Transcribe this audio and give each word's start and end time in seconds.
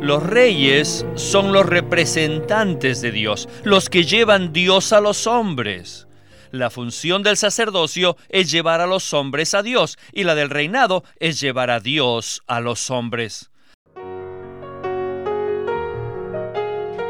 Los 0.00 0.22
reyes 0.22 1.06
son 1.14 1.52
los 1.52 1.66
representantes 1.66 3.00
de 3.00 3.10
Dios, 3.10 3.48
los 3.62 3.88
que 3.88 4.04
llevan 4.04 4.52
Dios 4.52 4.92
a 4.92 5.00
los 5.00 5.26
hombres. 5.26 6.06
La 6.50 6.70
función 6.70 7.22
del 7.22 7.36
sacerdocio 7.36 8.16
es 8.28 8.50
llevar 8.50 8.80
a 8.80 8.86
los 8.86 9.12
hombres 9.14 9.54
a 9.54 9.62
Dios 9.62 9.98
y 10.12 10.24
la 10.24 10.34
del 10.34 10.50
reinado 10.50 11.04
es 11.18 11.40
llevar 11.40 11.70
a 11.70 11.80
Dios 11.80 12.42
a 12.46 12.60
los 12.60 12.90
hombres. 12.90 13.50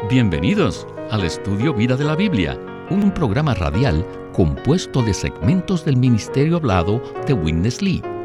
Bienvenidos 0.09 0.87
al 1.11 1.23
estudio 1.25 1.73
Vida 1.73 1.95
de 1.97 2.05
la 2.05 2.15
Biblia, 2.15 2.57
un 2.89 3.11
programa 3.13 3.53
radial 3.53 4.05
compuesto 4.33 5.01
de 5.01 5.13
segmentos 5.13 5.83
del 5.83 5.97
ministerio 5.97 6.57
hablado 6.57 7.01
de 7.27 7.33
Witness 7.33 7.81
Lee 7.81 8.01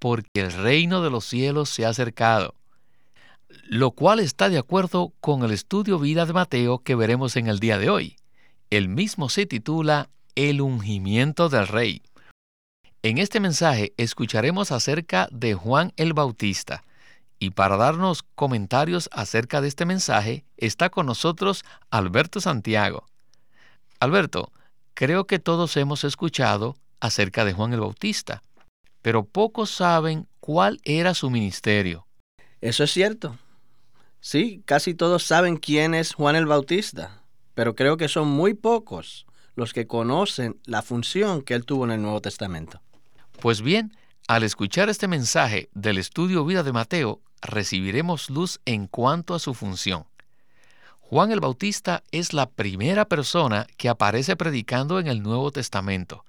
porque 0.00 0.40
el 0.40 0.52
reino 0.52 1.02
de 1.02 1.10
los 1.10 1.26
cielos 1.26 1.68
se 1.68 1.84
ha 1.84 1.90
acercado, 1.90 2.54
lo 3.68 3.92
cual 3.92 4.18
está 4.18 4.48
de 4.48 4.58
acuerdo 4.58 5.12
con 5.20 5.44
el 5.44 5.52
estudio 5.52 5.98
vida 5.98 6.26
de 6.26 6.32
Mateo 6.32 6.78
que 6.80 6.94
veremos 6.94 7.36
en 7.36 7.46
el 7.46 7.60
día 7.60 7.78
de 7.78 7.90
hoy. 7.90 8.16
El 8.70 8.88
mismo 8.88 9.28
se 9.28 9.46
titula 9.46 10.08
El 10.34 10.62
ungimiento 10.62 11.48
del 11.48 11.68
rey. 11.68 12.02
En 13.02 13.18
este 13.18 13.40
mensaje 13.40 13.92
escucharemos 13.98 14.72
acerca 14.72 15.28
de 15.30 15.54
Juan 15.54 15.92
el 15.96 16.14
Bautista, 16.14 16.82
y 17.38 17.50
para 17.50 17.76
darnos 17.76 18.22
comentarios 18.34 19.08
acerca 19.12 19.60
de 19.60 19.68
este 19.68 19.84
mensaje 19.84 20.44
está 20.56 20.88
con 20.88 21.06
nosotros 21.06 21.64
Alberto 21.90 22.40
Santiago. 22.40 23.06
Alberto, 23.98 24.50
creo 24.94 25.26
que 25.26 25.38
todos 25.38 25.76
hemos 25.76 26.04
escuchado 26.04 26.76
acerca 27.00 27.44
de 27.44 27.52
Juan 27.52 27.74
el 27.74 27.80
Bautista 27.80 28.42
pero 29.02 29.24
pocos 29.24 29.70
saben 29.70 30.26
cuál 30.40 30.80
era 30.84 31.14
su 31.14 31.30
ministerio. 31.30 32.06
Eso 32.60 32.84
es 32.84 32.90
cierto. 32.90 33.38
Sí, 34.20 34.62
casi 34.66 34.94
todos 34.94 35.22
saben 35.24 35.56
quién 35.56 35.94
es 35.94 36.14
Juan 36.14 36.36
el 36.36 36.46
Bautista, 36.46 37.22
pero 37.54 37.74
creo 37.74 37.96
que 37.96 38.08
son 38.08 38.28
muy 38.28 38.54
pocos 38.54 39.26
los 39.54 39.72
que 39.72 39.86
conocen 39.86 40.60
la 40.64 40.82
función 40.82 41.42
que 41.42 41.54
él 41.54 41.64
tuvo 41.64 41.84
en 41.84 41.92
el 41.92 42.02
Nuevo 42.02 42.20
Testamento. 42.20 42.80
Pues 43.40 43.62
bien, 43.62 43.96
al 44.28 44.42
escuchar 44.42 44.88
este 44.88 45.08
mensaje 45.08 45.70
del 45.72 45.98
estudio 45.98 46.44
Vida 46.44 46.62
de 46.62 46.72
Mateo, 46.72 47.20
recibiremos 47.40 48.30
luz 48.30 48.60
en 48.64 48.86
cuanto 48.86 49.34
a 49.34 49.38
su 49.38 49.54
función. 49.54 50.04
Juan 51.00 51.32
el 51.32 51.40
Bautista 51.40 52.04
es 52.12 52.32
la 52.32 52.48
primera 52.48 53.06
persona 53.06 53.66
que 53.76 53.88
aparece 53.88 54.36
predicando 54.36 55.00
en 55.00 55.08
el 55.08 55.22
Nuevo 55.22 55.50
Testamento. 55.50 56.24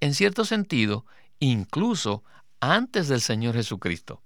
En 0.00 0.14
cierto 0.14 0.44
sentido, 0.44 1.04
incluso 1.40 2.24
antes 2.60 3.08
del 3.08 3.20
Señor 3.20 3.54
Jesucristo. 3.54 4.22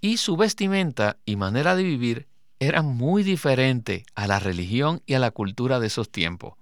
Y 0.00 0.18
su 0.18 0.36
vestimenta 0.36 1.16
y 1.24 1.36
manera 1.36 1.74
de 1.74 1.82
vivir 1.82 2.28
era 2.60 2.82
muy 2.82 3.22
diferente 3.22 4.04
a 4.14 4.26
la 4.26 4.38
religión 4.38 5.02
y 5.06 5.14
a 5.14 5.18
la 5.18 5.30
cultura 5.30 5.80
de 5.80 5.88
esos 5.88 6.10
tiempos. 6.10 6.54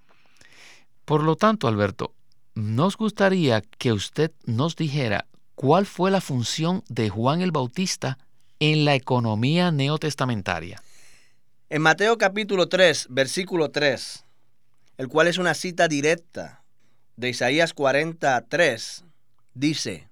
Por 1.04 1.22
lo 1.22 1.36
tanto, 1.36 1.68
Alberto, 1.68 2.14
nos 2.54 2.96
gustaría 2.96 3.60
que 3.60 3.92
usted 3.92 4.32
nos 4.44 4.76
dijera 4.76 5.26
cuál 5.54 5.86
fue 5.86 6.10
la 6.10 6.20
función 6.20 6.82
de 6.88 7.10
Juan 7.10 7.40
el 7.40 7.52
Bautista 7.52 8.18
en 8.60 8.84
la 8.84 8.94
economía 8.94 9.70
neotestamentaria. 9.70 10.82
En 11.68 11.82
Mateo 11.82 12.18
capítulo 12.18 12.68
3, 12.68 13.08
versículo 13.10 13.70
3, 13.70 14.24
el 14.98 15.08
cual 15.08 15.26
es 15.26 15.38
una 15.38 15.54
cita 15.54 15.88
directa 15.88 16.62
de 17.16 17.30
Isaías 17.30 17.74
43, 17.74 19.04
dice, 19.54 20.08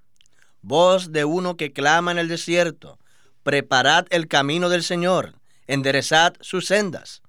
voz 0.62 1.12
de 1.12 1.24
uno 1.24 1.56
que 1.56 1.72
clama 1.72 2.12
en 2.12 2.18
el 2.18 2.28
desierto, 2.28 2.98
preparad 3.42 4.06
el 4.10 4.28
camino 4.28 4.68
del 4.68 4.82
Señor, 4.82 5.34
enderezad 5.66 6.34
sus 6.40 6.66
sendas. 6.66 7.22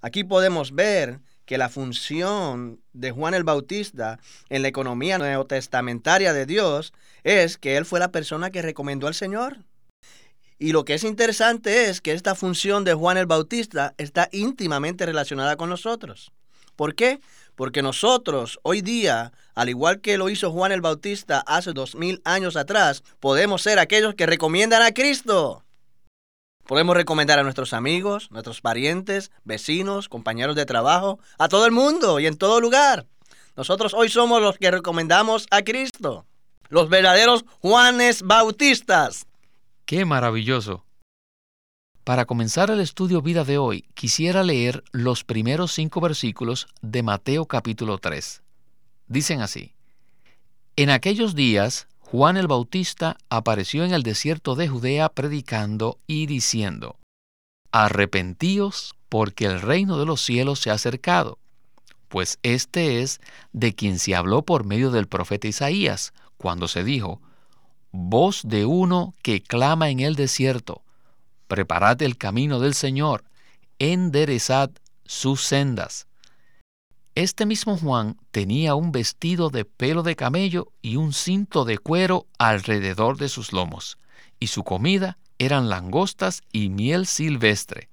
Aquí 0.00 0.24
podemos 0.24 0.72
ver 0.72 1.20
que 1.44 1.58
la 1.58 1.68
función 1.68 2.80
de 2.92 3.10
Juan 3.10 3.34
el 3.34 3.44
Bautista 3.44 4.18
en 4.48 4.62
la 4.62 4.68
economía 4.68 5.18
neotestamentaria 5.18 6.32
de 6.32 6.46
Dios 6.46 6.92
es 7.24 7.58
que 7.58 7.76
él 7.76 7.84
fue 7.84 8.00
la 8.00 8.12
persona 8.12 8.50
que 8.50 8.62
recomendó 8.62 9.06
al 9.06 9.14
Señor. 9.14 9.58
Y 10.58 10.72
lo 10.72 10.84
que 10.84 10.94
es 10.94 11.02
interesante 11.02 11.90
es 11.90 12.00
que 12.00 12.12
esta 12.12 12.36
función 12.36 12.84
de 12.84 12.94
Juan 12.94 13.16
el 13.16 13.26
Bautista 13.26 13.94
está 13.98 14.28
íntimamente 14.30 15.04
relacionada 15.04 15.56
con 15.56 15.68
nosotros. 15.68 16.32
¿Por 16.76 16.94
qué? 16.94 17.20
Porque 17.54 17.82
nosotros 17.82 18.58
hoy 18.62 18.80
día, 18.80 19.32
al 19.54 19.68
igual 19.68 20.00
que 20.00 20.18
lo 20.18 20.30
hizo 20.30 20.50
Juan 20.50 20.72
el 20.72 20.80
Bautista 20.80 21.42
hace 21.46 21.72
dos 21.72 21.94
mil 21.94 22.22
años 22.24 22.56
atrás, 22.56 23.02
podemos 23.20 23.62
ser 23.62 23.78
aquellos 23.78 24.14
que 24.14 24.26
recomiendan 24.26 24.82
a 24.82 24.92
Cristo. 24.92 25.62
Podemos 26.66 26.96
recomendar 26.96 27.38
a 27.38 27.42
nuestros 27.42 27.72
amigos, 27.72 28.30
nuestros 28.30 28.60
parientes, 28.60 29.30
vecinos, 29.44 30.08
compañeros 30.08 30.56
de 30.56 30.64
trabajo, 30.64 31.18
a 31.38 31.48
todo 31.48 31.66
el 31.66 31.72
mundo 31.72 32.20
y 32.20 32.26
en 32.26 32.38
todo 32.38 32.60
lugar. 32.60 33.06
Nosotros 33.56 33.92
hoy 33.94 34.08
somos 34.08 34.40
los 34.40 34.56
que 34.56 34.70
recomendamos 34.70 35.46
a 35.50 35.62
Cristo. 35.62 36.24
Los 36.68 36.88
verdaderos 36.88 37.44
Juanes 37.60 38.22
Bautistas. 38.22 39.26
¡Qué 39.84 40.04
maravilloso! 40.04 40.86
Para 42.04 42.24
comenzar 42.24 42.68
el 42.70 42.80
estudio 42.80 43.22
vida 43.22 43.44
de 43.44 43.58
hoy, 43.58 43.84
quisiera 43.94 44.42
leer 44.42 44.82
los 44.90 45.22
primeros 45.22 45.70
cinco 45.72 46.00
versículos 46.00 46.66
de 46.80 47.04
Mateo 47.04 47.46
capítulo 47.46 47.98
3. 47.98 48.42
Dicen 49.06 49.40
así, 49.40 49.72
En 50.74 50.90
aquellos 50.90 51.36
días, 51.36 51.86
Juan 52.00 52.36
el 52.36 52.48
Bautista 52.48 53.18
apareció 53.30 53.84
en 53.84 53.94
el 53.94 54.02
desierto 54.02 54.56
de 54.56 54.66
Judea 54.66 55.10
predicando 55.10 56.00
y 56.08 56.26
diciendo, 56.26 56.96
Arrepentíos 57.70 58.96
porque 59.08 59.44
el 59.44 59.60
reino 59.60 59.96
de 59.96 60.04
los 60.04 60.20
cielos 60.20 60.58
se 60.58 60.70
ha 60.70 60.74
acercado, 60.74 61.38
pues 62.08 62.40
este 62.42 63.00
es 63.02 63.20
de 63.52 63.76
quien 63.76 64.00
se 64.00 64.16
habló 64.16 64.42
por 64.42 64.64
medio 64.64 64.90
del 64.90 65.06
profeta 65.06 65.46
Isaías, 65.46 66.12
cuando 66.36 66.66
se 66.66 66.82
dijo, 66.82 67.20
Voz 67.92 68.42
de 68.44 68.66
uno 68.66 69.14
que 69.22 69.40
clama 69.40 69.88
en 69.90 70.00
el 70.00 70.16
desierto, 70.16 70.82
Preparad 71.52 72.00
el 72.00 72.16
camino 72.16 72.60
del 72.60 72.72
Señor, 72.72 73.24
enderezad 73.78 74.70
sus 75.04 75.42
sendas. 75.42 76.06
Este 77.14 77.44
mismo 77.44 77.76
Juan 77.76 78.16
tenía 78.30 78.74
un 78.74 78.90
vestido 78.90 79.50
de 79.50 79.66
pelo 79.66 80.02
de 80.02 80.16
camello 80.16 80.72
y 80.80 80.96
un 80.96 81.12
cinto 81.12 81.66
de 81.66 81.76
cuero 81.76 82.26
alrededor 82.38 83.18
de 83.18 83.28
sus 83.28 83.52
lomos, 83.52 83.98
y 84.40 84.46
su 84.46 84.64
comida 84.64 85.18
eran 85.38 85.68
langostas 85.68 86.40
y 86.52 86.70
miel 86.70 87.06
silvestre. 87.06 87.90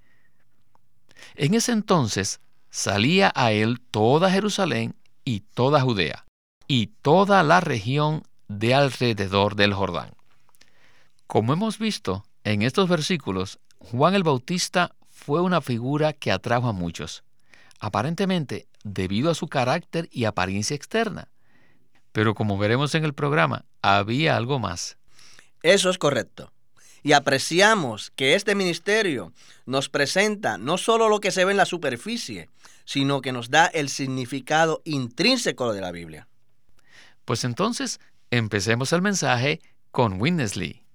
En 1.36 1.54
ese 1.54 1.74
entonces 1.74 2.40
salía 2.70 3.30
a 3.36 3.52
él 3.52 3.82
toda 3.92 4.32
Jerusalén 4.32 4.96
y 5.26 5.42
toda 5.42 5.82
Judea, 5.82 6.24
y 6.66 6.88
toda 7.02 7.44
la 7.44 7.60
región 7.60 8.24
de 8.48 8.74
alrededor 8.74 9.58
del 9.58 9.74
Jordán. 9.74 10.14
Como 11.28 11.52
hemos 11.52 11.78
visto, 11.78 12.24
en 12.50 12.64
estos 12.64 12.90
versículos, 12.90 13.60
Juan 13.78 14.16
el 14.16 14.24
Bautista 14.24 14.96
fue 15.08 15.40
una 15.40 15.62
figura 15.62 16.14
que 16.14 16.32
atrajo 16.32 16.68
a 16.68 16.74
muchos, 16.74 17.24
aparentemente 17.80 18.68
debido 18.84 19.30
a 19.30 19.36
su 19.36 19.48
carácter 19.48 20.10
y 20.12 20.26
apariencia 20.26 20.76
externa. 20.76 21.30
Pero 22.12 22.34
como 22.34 22.58
veremos 22.58 22.96
en 22.96 23.06
el 23.06 23.14
programa, 23.14 23.66
había 23.84 24.36
algo 24.36 24.58
más. 24.58 24.98
Eso 25.62 25.92
es 25.92 26.00
correcto. 26.00 26.52
Y 27.04 27.12
apreciamos 27.12 28.12
que 28.16 28.34
este 28.34 28.56
ministerio 28.56 29.32
nos 29.68 29.88
presenta 29.90 30.58
no 30.58 30.80
solo 30.80 31.08
lo 31.08 31.20
que 31.20 31.30
se 31.30 31.46
ve 31.46 31.52
en 31.52 31.58
la 31.58 31.66
superficie, 31.68 32.50
sino 32.84 33.22
que 33.22 33.32
nos 33.32 33.52
da 33.52 33.68
el 33.68 33.90
significado 33.90 34.82
intrínseco 34.86 35.72
de 35.72 35.82
la 35.82 35.92
Biblia. 35.92 36.28
Pues 37.26 37.44
entonces, 37.44 38.00
empecemos 38.32 38.92
el 38.92 39.04
mensaje 39.04 39.62
con 39.92 40.20
Winnesley. 40.20 40.89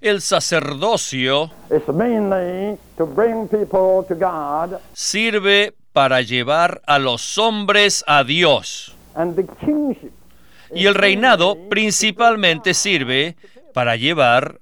El 0.00 0.20
sacerdocio 0.20 1.50
sirve 4.92 5.74
para 5.92 6.20
llevar 6.22 6.82
a 6.86 6.98
los 6.98 7.38
hombres 7.38 8.04
a 8.06 8.24
Dios. 8.24 8.96
Y 10.74 10.86
el 10.86 10.94
reinado 10.94 11.56
principalmente 11.68 12.74
sirve 12.74 13.36
para 13.72 13.96
llevar 13.96 14.60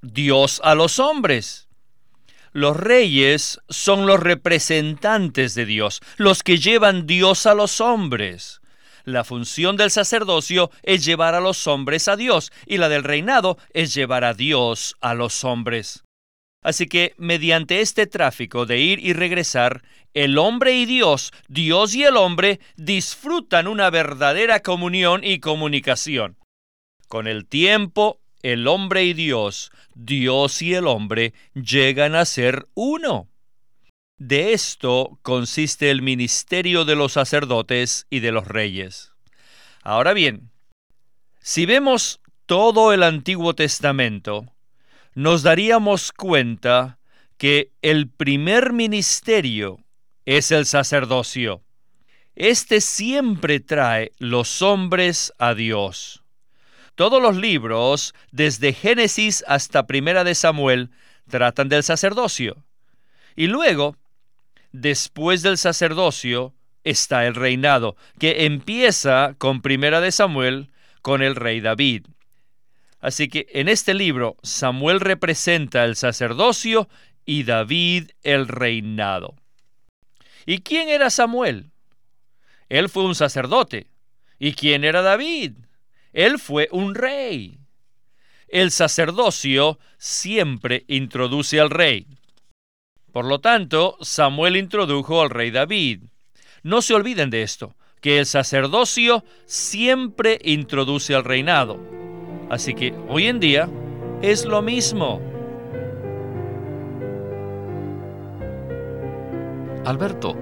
Dios 0.00 0.60
a 0.64 0.74
los 0.74 0.98
hombres. 0.98 1.68
Los 2.52 2.76
reyes 2.76 3.60
son 3.68 4.06
los 4.06 4.20
representantes 4.20 5.54
de 5.54 5.64
Dios, 5.64 6.00
los 6.16 6.42
que 6.42 6.58
llevan 6.58 7.06
Dios 7.06 7.46
a 7.46 7.54
los 7.54 7.80
hombres. 7.80 8.61
La 9.04 9.24
función 9.24 9.76
del 9.76 9.90
sacerdocio 9.90 10.70
es 10.82 11.04
llevar 11.04 11.34
a 11.34 11.40
los 11.40 11.66
hombres 11.66 12.08
a 12.08 12.16
Dios 12.16 12.52
y 12.66 12.78
la 12.78 12.88
del 12.88 13.04
reinado 13.04 13.58
es 13.72 13.94
llevar 13.94 14.24
a 14.24 14.34
Dios 14.34 14.96
a 15.00 15.14
los 15.14 15.44
hombres. 15.44 16.04
Así 16.62 16.86
que 16.86 17.14
mediante 17.18 17.80
este 17.80 18.06
tráfico 18.06 18.66
de 18.66 18.78
ir 18.78 19.00
y 19.00 19.12
regresar, 19.12 19.82
el 20.14 20.38
hombre 20.38 20.74
y 20.74 20.86
Dios, 20.86 21.32
Dios 21.48 21.94
y 21.94 22.04
el 22.04 22.16
hombre, 22.16 22.60
disfrutan 22.76 23.66
una 23.66 23.90
verdadera 23.90 24.60
comunión 24.60 25.22
y 25.24 25.40
comunicación. 25.40 26.36
Con 27.08 27.26
el 27.26 27.46
tiempo, 27.46 28.20
el 28.42 28.68
hombre 28.68 29.04
y 29.04 29.12
Dios, 29.12 29.72
Dios 29.94 30.62
y 30.62 30.74
el 30.74 30.86
hombre, 30.86 31.34
llegan 31.54 32.14
a 32.14 32.24
ser 32.24 32.68
uno. 32.74 33.31
De 34.18 34.52
esto 34.52 35.18
consiste 35.22 35.90
el 35.90 36.02
ministerio 36.02 36.84
de 36.84 36.94
los 36.94 37.12
sacerdotes 37.12 38.06
y 38.10 38.20
de 38.20 38.32
los 38.32 38.46
reyes. 38.46 39.12
Ahora 39.82 40.12
bien, 40.12 40.50
si 41.40 41.66
vemos 41.66 42.20
todo 42.46 42.92
el 42.92 43.02
Antiguo 43.02 43.54
Testamento, 43.54 44.46
nos 45.14 45.42
daríamos 45.42 46.12
cuenta 46.12 46.98
que 47.36 47.72
el 47.82 48.08
primer 48.08 48.72
ministerio 48.72 49.80
es 50.24 50.52
el 50.52 50.66
sacerdocio. 50.66 51.62
Este 52.36 52.80
siempre 52.80 53.60
trae 53.60 54.12
los 54.18 54.62
hombres 54.62 55.32
a 55.38 55.54
Dios. 55.54 56.22
Todos 56.94 57.20
los 57.20 57.36
libros, 57.36 58.14
desde 58.30 58.72
Génesis 58.72 59.44
hasta 59.48 59.86
Primera 59.86 60.24
de 60.24 60.34
Samuel, 60.34 60.90
tratan 61.28 61.68
del 61.68 61.82
sacerdocio. 61.82 62.64
Y 63.34 63.48
luego, 63.48 63.96
después 64.72 65.42
del 65.42 65.58
sacerdocio, 65.58 66.54
está 66.84 67.26
el 67.26 67.34
reinado, 67.34 67.96
que 68.18 68.44
empieza 68.46 69.34
con 69.38 69.62
Primera 69.62 70.00
de 70.00 70.12
Samuel 70.12 70.70
con 71.00 71.22
el 71.22 71.36
rey 71.36 71.60
David. 71.60 72.06
Así 73.00 73.28
que 73.28 73.46
en 73.50 73.68
este 73.68 73.94
libro 73.94 74.36
Samuel 74.42 75.00
representa 75.00 75.84
el 75.84 75.96
sacerdocio 75.96 76.88
y 77.24 77.42
David 77.42 78.10
el 78.22 78.48
reinado. 78.48 79.34
¿Y 80.46 80.58
quién 80.58 80.88
era 80.88 81.10
Samuel? 81.10 81.70
Él 82.68 82.88
fue 82.88 83.04
un 83.04 83.14
sacerdote. 83.14 83.88
¿Y 84.38 84.54
quién 84.54 84.84
era 84.84 85.02
David? 85.02 85.52
Él 86.12 86.38
fue 86.38 86.68
un 86.72 86.94
rey. 86.94 87.58
El 88.48 88.70
sacerdocio 88.70 89.78
siempre 89.98 90.84
introduce 90.88 91.60
al 91.60 91.70
rey. 91.70 92.06
Por 93.12 93.26
lo 93.26 93.40
tanto, 93.40 93.98
Samuel 94.00 94.56
introdujo 94.56 95.20
al 95.20 95.28
rey 95.28 95.50
David. 95.50 96.04
No 96.62 96.80
se 96.80 96.94
olviden 96.94 97.28
de 97.28 97.42
esto, 97.42 97.76
que 98.00 98.18
el 98.18 98.26
sacerdocio 98.26 99.22
siempre 99.44 100.38
introduce 100.42 101.14
al 101.14 101.24
reinado. 101.24 101.78
Así 102.48 102.74
que 102.74 102.94
hoy 103.08 103.26
en 103.26 103.38
día 103.38 103.68
es 104.22 104.46
lo 104.46 104.62
mismo. 104.62 105.20
Alberto, 109.84 110.34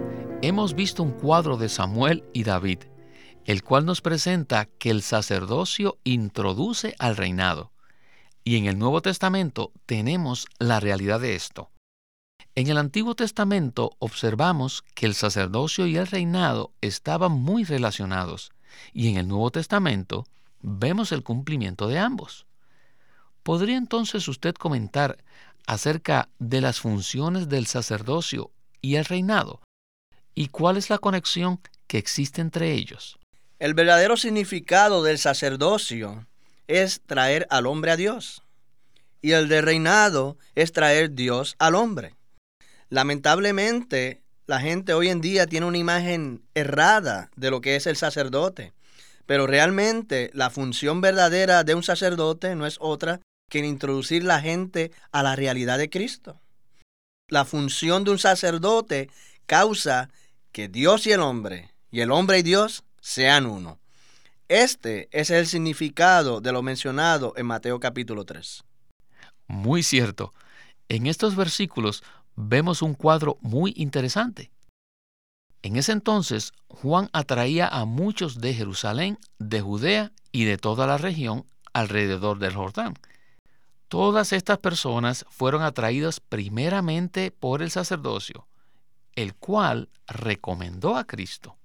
hemos 0.43 0.75
visto 0.75 1.03
un 1.03 1.13
cuadro 1.13 1.57
de 1.57 1.69
Samuel 1.69 2.23
y 2.33 2.45
David, 2.45 2.81
el 3.47 3.65
cual 3.65 3.85
nos 3.85 4.01
presenta 4.01 4.67
que 4.67 4.91
el 4.91 5.03
sacerdocio 5.03 5.99
introduce 6.05 6.95
al 7.01 7.17
reinado. 7.17 7.73
Y 8.45 8.59
en 8.59 8.67
el 8.67 8.79
Nuevo 8.79 9.03
Testamento 9.03 9.73
tenemos 9.87 10.47
la 10.59 10.79
realidad 10.79 11.21
de 11.21 11.35
esto. 11.35 11.71
En 12.57 12.69
el 12.69 12.79
Antiguo 12.79 13.15
Testamento 13.15 13.93
observamos 14.01 14.83
que 14.95 15.07
el 15.07 15.15
sacerdocio 15.15 15.87
y 15.87 15.97
el 15.97 16.09
reinado 16.09 16.73
estaban 16.81 17.33
muy 17.33 17.63
relacionados, 17.65 18.51
y 18.93 19.09
en 19.09 19.19
el 19.19 19.29
Nuevo 19.29 19.51
Testamento 19.53 20.27
vemos 20.61 21.13
el 21.13 21.23
cumplimiento 21.23 21.87
de 21.87 22.01
ambos. 22.01 22.47
¿Podría 23.45 23.77
entonces 23.77 24.27
usted 24.27 24.55
comentar 24.55 25.19
acerca 25.67 26.29
de 26.39 26.61
las 26.61 26.81
funciones 26.81 27.49
del 27.49 27.67
sacerdocio 27.67 28.51
y 28.83 28.97
el 28.97 29.05
reinado? 29.05 29.61
¿Y 30.35 30.49
cuál 30.49 30.77
es 30.77 30.91
la 30.91 30.99
conexión 30.99 31.61
que 31.87 31.99
existe 31.99 32.41
entre 32.41 32.73
ellos? 32.73 33.19
El 33.61 33.75
verdadero 33.75 34.17
significado 34.17 35.03
del 35.05 35.19
sacerdocio 35.19 36.27
es 36.67 37.01
traer 37.07 37.47
al 37.51 37.67
hombre 37.67 37.93
a 37.93 37.97
Dios. 37.97 38.43
Y 39.23 39.33
el 39.33 39.49
de 39.49 39.61
reinado 39.61 40.37
es 40.55 40.73
traer 40.73 41.15
Dios 41.15 41.55
al 41.59 41.75
hombre. 41.75 42.15
Lamentablemente, 42.91 44.21
la 44.47 44.61
gente 44.61 44.95
hoy 44.95 45.09
en 45.09 45.21
día 45.21 45.47
tiene 45.47 45.67
una 45.67 45.79
imagen 45.79 46.43
errada 46.55 47.31
de 47.37 47.51
lo 47.51 47.61
que 47.61 47.77
es 47.77 47.87
el 47.87 47.97
sacerdote. 47.97 48.73
Pero 49.27 49.47
realmente 49.47 50.31
la 50.35 50.51
función 50.51 51.01
verdadera 51.01 51.63
de 51.63 51.77
un 51.77 51.85
sacerdote 51.85 52.57
no 52.57 52.67
es 52.67 52.77
otra 52.81 53.21
que 53.49 53.61
introducir 53.61 54.25
la 54.25 54.41
gente 54.41 54.91
a 55.13 55.23
la 55.23 55.37
realidad 55.37 55.79
de 55.79 55.89
Cristo. 55.89 56.41
La 57.29 57.45
función 57.45 58.03
de 58.03 58.11
un 58.11 58.19
sacerdote 58.19 59.09
causa 59.47 60.11
que 60.51 60.69
Dios 60.69 61.07
y 61.07 61.13
el 61.13 61.21
hombre, 61.21 61.73
y 61.93 62.01
el 62.01 62.11
hombre 62.11 62.41
y 62.41 62.43
Dios, 62.43 62.83
sean 63.01 63.47
uno. 63.47 63.79
Este 64.49 65.09
es 65.13 65.31
el 65.31 65.47
significado 65.47 66.41
de 66.41 66.51
lo 66.51 66.63
mencionado 66.63 67.35
en 67.37 67.47
Mateo 67.47 67.79
capítulo 67.79 68.25
3. 68.25 68.65
Muy 69.47 69.85
cierto. 69.85 70.35
En 70.89 71.07
estos 71.07 71.37
versículos 71.37 72.03
vemos 72.41 72.83
un 72.83 72.95
cuadro 72.95 73.39
muy 73.41 73.73
interesante. 73.77 74.51
En 75.63 75.77
ese 75.77 75.93
entonces, 75.93 76.53
Juan 76.69 77.11
atraía 77.13 77.69
a 77.69 77.85
muchos 77.85 78.41
de 78.41 78.55
Jerusalén, 78.55 79.19
de 79.39 79.61
Judea 79.61 80.13
y 80.33 80.45
de 80.45 80.57
toda 80.57 80.87
la 80.87 80.97
región 80.97 81.45
alrededor 81.73 82.39
del 82.39 82.55
Jordán. 82.55 82.95
Todas 83.89 84.33
estas 84.33 84.59
personas 84.59 85.27
fueron 85.29 85.63
atraídas 85.63 86.21
primeramente 86.21 87.31
por 87.31 87.61
el 87.61 87.71
sacerdocio, 87.71 88.47
el 89.17 89.35
cual 89.35 89.91
recomendó 90.07 90.97
a 90.97 91.05
Cristo. 91.05 91.57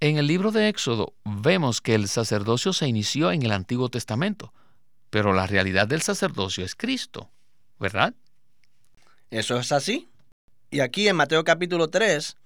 En 0.00 0.16
el 0.16 0.28
libro 0.28 0.52
de 0.52 0.68
Éxodo 0.68 1.14
vemos 1.24 1.80
que 1.80 1.94
el 1.94 2.08
sacerdocio 2.08 2.72
se 2.72 2.86
inició 2.86 3.32
en 3.32 3.42
el 3.42 3.52
Antiguo 3.52 3.88
Testamento, 3.90 4.54
pero 5.10 5.32
la 5.32 5.46
realidad 5.46 5.88
del 5.88 6.02
sacerdocio 6.02 6.64
es 6.64 6.74
Cristo, 6.76 7.30
¿verdad? 7.78 8.14
Eso 9.30 9.58
es 9.58 9.72
así. 9.72 10.08
Y 10.70 10.80
aquí 10.80 11.08
en 11.08 11.16
Mateo 11.16 11.44
capítulo 11.44 11.88
3 11.88 12.36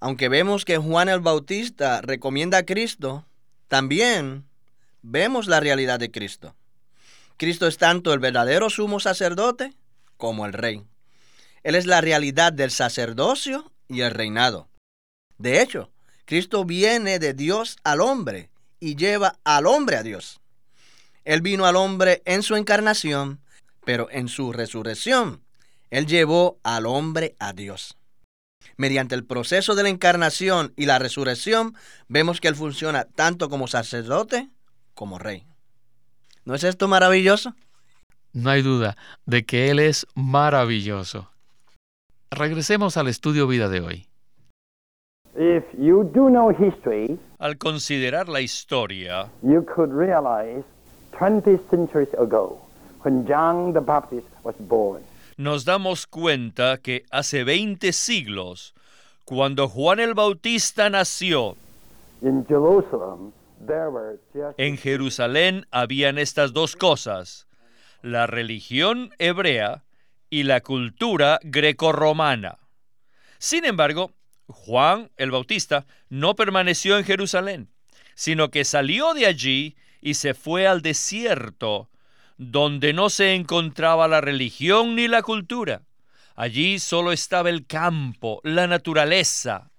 aunque 0.00 0.28
vemos 0.28 0.64
que 0.64 0.76
Juan 0.76 1.08
el 1.08 1.20
Bautista 1.20 2.02
recomienda 2.02 2.58
a 2.58 2.66
Cristo, 2.66 3.24
también 3.68 4.44
vemos 5.02 5.46
la 5.46 5.60
realidad 5.60 5.98
de 5.98 6.10
Cristo. 6.10 6.54
Cristo 7.36 7.66
es 7.66 7.78
tanto 7.78 8.12
el 8.12 8.18
verdadero 8.18 8.70
sumo 8.70 9.00
sacerdote 9.00 9.72
como 10.16 10.46
el 10.46 10.52
rey. 10.52 10.84
Él 11.62 11.74
es 11.74 11.86
la 11.86 12.00
realidad 12.00 12.52
del 12.52 12.70
sacerdocio 12.70 13.72
y 13.88 14.02
el 14.02 14.12
reinado. 14.12 14.68
De 15.38 15.60
hecho, 15.60 15.90
Cristo 16.24 16.64
viene 16.64 17.18
de 17.18 17.34
Dios 17.34 17.76
al 17.82 18.00
hombre 18.00 18.50
y 18.80 18.96
lleva 18.96 19.38
al 19.44 19.66
hombre 19.66 19.96
a 19.96 20.02
Dios. 20.02 20.40
Él 21.24 21.40
vino 21.40 21.66
al 21.66 21.76
hombre 21.76 22.22
en 22.24 22.42
su 22.42 22.54
encarnación, 22.56 23.40
pero 23.84 24.08
en 24.10 24.28
su 24.28 24.52
resurrección, 24.52 25.42
Él 25.90 26.06
llevó 26.06 26.58
al 26.62 26.86
hombre 26.86 27.36
a 27.38 27.52
Dios 27.52 27.96
mediante 28.76 29.14
el 29.14 29.24
proceso 29.24 29.74
de 29.74 29.82
la 29.82 29.88
encarnación 29.88 30.72
y 30.76 30.86
la 30.86 30.98
resurrección, 30.98 31.74
vemos 32.08 32.40
que 32.40 32.48
Él 32.48 32.54
funciona 32.54 33.04
tanto 33.04 33.48
como 33.48 33.66
sacerdote 33.66 34.48
como 34.94 35.18
rey. 35.18 35.44
¿No 36.44 36.54
es 36.54 36.64
esto 36.64 36.88
maravilloso? 36.88 37.54
No 38.32 38.50
hay 38.50 38.62
duda 38.62 38.96
de 39.24 39.44
que 39.44 39.70
Él 39.70 39.78
es 39.78 40.06
maravilloso. 40.14 41.30
Regresemos 42.30 42.96
al 42.96 43.08
estudio 43.08 43.46
vida 43.46 43.68
de 43.68 43.80
hoy. 43.80 44.08
Al 47.38 47.58
considerar 47.58 48.28
la 48.28 48.40
historia, 48.40 49.30
you 49.42 49.64
could 49.74 49.90
realize 49.90 50.64
20 51.18 51.58
centuries 51.70 52.12
ago, 52.14 52.58
when 53.04 53.26
John 53.26 53.72
the 53.72 53.80
Baptist 53.80 54.26
was 54.42 54.54
born, 54.60 55.02
nos 55.36 55.64
damos 55.64 56.06
cuenta 56.06 56.78
que 56.78 57.04
hace 57.10 57.44
20 57.44 57.92
siglos, 57.92 58.74
cuando 59.24 59.68
Juan 59.68 60.00
el 60.00 60.14
Bautista 60.14 60.88
nació, 60.90 61.56
en 64.56 64.78
Jerusalén 64.78 65.66
habían 65.70 66.18
estas 66.18 66.52
dos 66.52 66.76
cosas, 66.76 67.46
la 68.02 68.26
religión 68.26 69.10
hebrea 69.18 69.84
y 70.30 70.44
la 70.44 70.60
cultura 70.60 71.38
grecorromana. 71.42 72.58
Sin 73.38 73.64
embargo, 73.64 74.12
Juan 74.46 75.10
el 75.16 75.30
Bautista 75.30 75.86
no 76.08 76.34
permaneció 76.36 76.98
en 76.98 77.04
Jerusalén, 77.04 77.68
sino 78.14 78.50
que 78.50 78.64
salió 78.64 79.12
de 79.14 79.26
allí 79.26 79.76
y 80.00 80.14
se 80.14 80.34
fue 80.34 80.66
al 80.66 80.82
desierto, 80.82 81.88
donde 82.36 82.92
no 82.92 83.10
se 83.10 83.34
encontraba 83.34 84.08
la 84.08 84.20
religión 84.20 84.94
ni 84.94 85.08
la 85.08 85.22
cultura. 85.22 85.82
Allí 86.34 86.78
solo 86.78 87.12
estaba 87.12 87.48
el 87.48 87.66
campo, 87.66 88.40
la 88.44 88.66
naturaleza. 88.66 89.70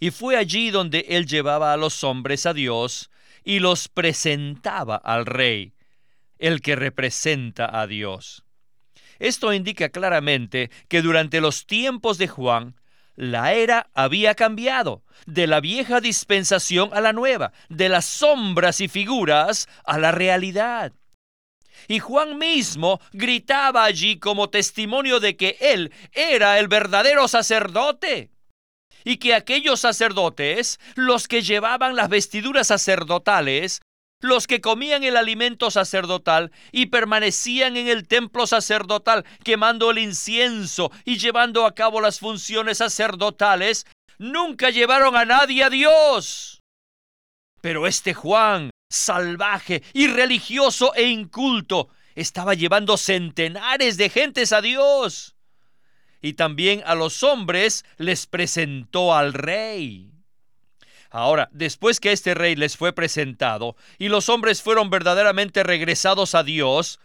Y 0.00 0.10
fue 0.10 0.36
allí 0.36 0.70
donde 0.70 1.06
él 1.08 1.26
llevaba 1.26 1.72
a 1.72 1.76
los 1.76 2.02
hombres 2.02 2.46
a 2.46 2.54
Dios 2.54 3.10
y 3.44 3.60
los 3.60 3.88
presentaba 3.88 4.96
al 4.96 5.26
rey, 5.26 5.74
el 6.38 6.60
que 6.60 6.74
representa 6.74 7.80
a 7.80 7.86
Dios. 7.86 8.44
Esto 9.18 9.52
indica 9.52 9.90
claramente 9.90 10.70
que 10.88 11.02
durante 11.02 11.40
los 11.40 11.66
tiempos 11.66 12.18
de 12.18 12.26
Juan, 12.26 12.74
la 13.14 13.52
era 13.52 13.90
había 13.94 14.34
cambiado, 14.34 15.04
de 15.26 15.46
la 15.46 15.60
vieja 15.60 16.00
dispensación 16.00 16.88
a 16.94 17.02
la 17.02 17.12
nueva, 17.12 17.52
de 17.68 17.90
las 17.90 18.06
sombras 18.06 18.80
y 18.80 18.88
figuras 18.88 19.68
a 19.84 19.98
la 19.98 20.10
realidad. 20.10 20.94
Y 21.88 21.98
Juan 21.98 22.38
mismo 22.38 23.00
gritaba 23.12 23.84
allí 23.84 24.18
como 24.18 24.50
testimonio 24.50 25.20
de 25.20 25.36
que 25.36 25.56
él 25.60 25.92
era 26.12 26.58
el 26.58 26.68
verdadero 26.68 27.28
sacerdote. 27.28 28.30
Y 29.04 29.16
que 29.16 29.34
aquellos 29.34 29.80
sacerdotes, 29.80 30.78
los 30.94 31.26
que 31.26 31.42
llevaban 31.42 31.96
las 31.96 32.08
vestiduras 32.08 32.66
sacerdotales, 32.66 33.80
los 34.20 34.46
que 34.46 34.60
comían 34.60 35.02
el 35.02 35.16
alimento 35.16 35.70
sacerdotal 35.70 36.52
y 36.72 36.86
permanecían 36.86 37.76
en 37.76 37.88
el 37.88 38.06
templo 38.06 38.46
sacerdotal 38.46 39.24
quemando 39.42 39.90
el 39.90 39.98
incienso 39.98 40.92
y 41.04 41.16
llevando 41.16 41.64
a 41.64 41.74
cabo 41.74 42.00
las 42.00 42.20
funciones 42.20 42.78
sacerdotales, 42.78 43.86
nunca 44.18 44.70
llevaron 44.70 45.16
a 45.16 45.24
nadie 45.24 45.64
a 45.64 45.70
Dios. 45.70 46.60
Pero 47.62 47.86
este 47.86 48.14
Juan, 48.14 48.69
salvaje, 48.90 49.82
irreligioso 49.94 50.94
e 50.94 51.08
inculto, 51.08 51.88
estaba 52.14 52.54
llevando 52.54 52.98
centenares 52.98 53.96
de 53.96 54.10
gentes 54.10 54.52
a 54.52 54.60
Dios. 54.60 55.36
Y 56.20 56.34
también 56.34 56.82
a 56.84 56.94
los 56.94 57.22
hombres 57.22 57.86
les 57.96 58.26
presentó 58.26 59.14
al 59.14 59.32
rey. 59.32 60.10
Ahora, 61.08 61.48
después 61.52 61.98
que 61.98 62.12
este 62.12 62.34
rey 62.34 62.54
les 62.56 62.76
fue 62.76 62.92
presentado 62.92 63.74
y 63.98 64.08
los 64.08 64.28
hombres 64.28 64.62
fueron 64.62 64.90
verdaderamente 64.90 65.62
regresados 65.62 66.34
a 66.34 66.42
Dios, 66.42 67.00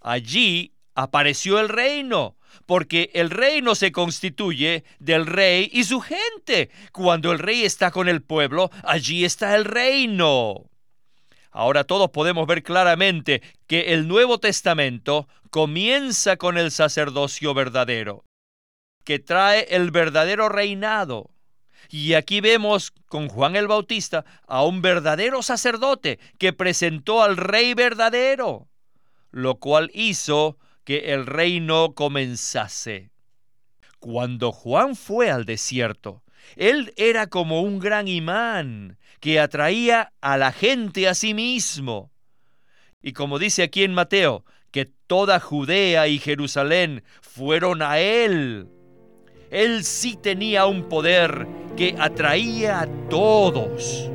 allí 0.00 0.72
apareció 0.94 1.58
el 1.58 1.68
reino, 1.68 2.36
porque 2.64 3.10
el 3.12 3.30
reino 3.30 3.74
se 3.74 3.92
constituye 3.92 4.84
del 4.98 5.26
rey 5.26 5.68
y 5.72 5.84
su 5.84 6.00
gente. 6.00 6.70
Cuando 6.92 7.32
el 7.32 7.38
rey 7.38 7.64
está 7.64 7.90
con 7.90 8.08
el 8.08 8.22
pueblo, 8.22 8.70
allí 8.84 9.24
está 9.24 9.56
el 9.56 9.64
reino. 9.64 10.70
Ahora 11.54 11.84
todos 11.84 12.10
podemos 12.10 12.48
ver 12.48 12.64
claramente 12.64 13.40
que 13.68 13.94
el 13.94 14.08
Nuevo 14.08 14.38
Testamento 14.38 15.28
comienza 15.50 16.36
con 16.36 16.58
el 16.58 16.72
sacerdocio 16.72 17.54
verdadero, 17.54 18.24
que 19.04 19.20
trae 19.20 19.68
el 19.70 19.92
verdadero 19.92 20.48
reinado. 20.48 21.30
Y 21.90 22.14
aquí 22.14 22.40
vemos 22.40 22.90
con 23.06 23.28
Juan 23.28 23.54
el 23.54 23.68
Bautista 23.68 24.24
a 24.48 24.64
un 24.64 24.82
verdadero 24.82 25.42
sacerdote 25.42 26.18
que 26.38 26.52
presentó 26.52 27.22
al 27.22 27.36
rey 27.36 27.74
verdadero, 27.74 28.66
lo 29.30 29.60
cual 29.60 29.92
hizo 29.94 30.58
que 30.82 31.14
el 31.14 31.24
reino 31.24 31.94
comenzase. 31.94 33.12
Cuando 34.00 34.50
Juan 34.50 34.96
fue 34.96 35.30
al 35.30 35.44
desierto, 35.44 36.24
él 36.56 36.92
era 36.96 37.28
como 37.28 37.62
un 37.62 37.78
gran 37.78 38.08
imán 38.08 38.98
que 39.24 39.40
atraía 39.40 40.12
a 40.20 40.36
la 40.36 40.52
gente 40.52 41.08
a 41.08 41.14
sí 41.14 41.32
mismo. 41.32 42.12
Y 43.00 43.14
como 43.14 43.38
dice 43.38 43.62
aquí 43.62 43.82
en 43.82 43.94
Mateo, 43.94 44.44
que 44.70 44.84
toda 44.84 45.40
Judea 45.40 46.08
y 46.08 46.18
Jerusalén 46.18 47.02
fueron 47.22 47.80
a 47.80 47.98
él. 48.00 48.68
Él 49.50 49.82
sí 49.82 50.18
tenía 50.20 50.66
un 50.66 50.90
poder 50.90 51.46
que 51.74 51.96
atraía 51.98 52.82
a 52.82 53.08
todos. 53.08 54.10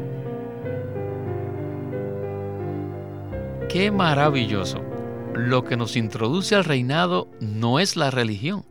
Qué 3.67 3.89
maravilloso. 3.89 4.83
Lo 5.33 5.63
que 5.63 5.75
nos 5.75 5.95
introduce 5.95 6.53
al 6.53 6.65
reinado 6.65 7.31
no 7.39 7.79
es 7.79 7.95
la 7.95 8.11
religión, 8.11 8.63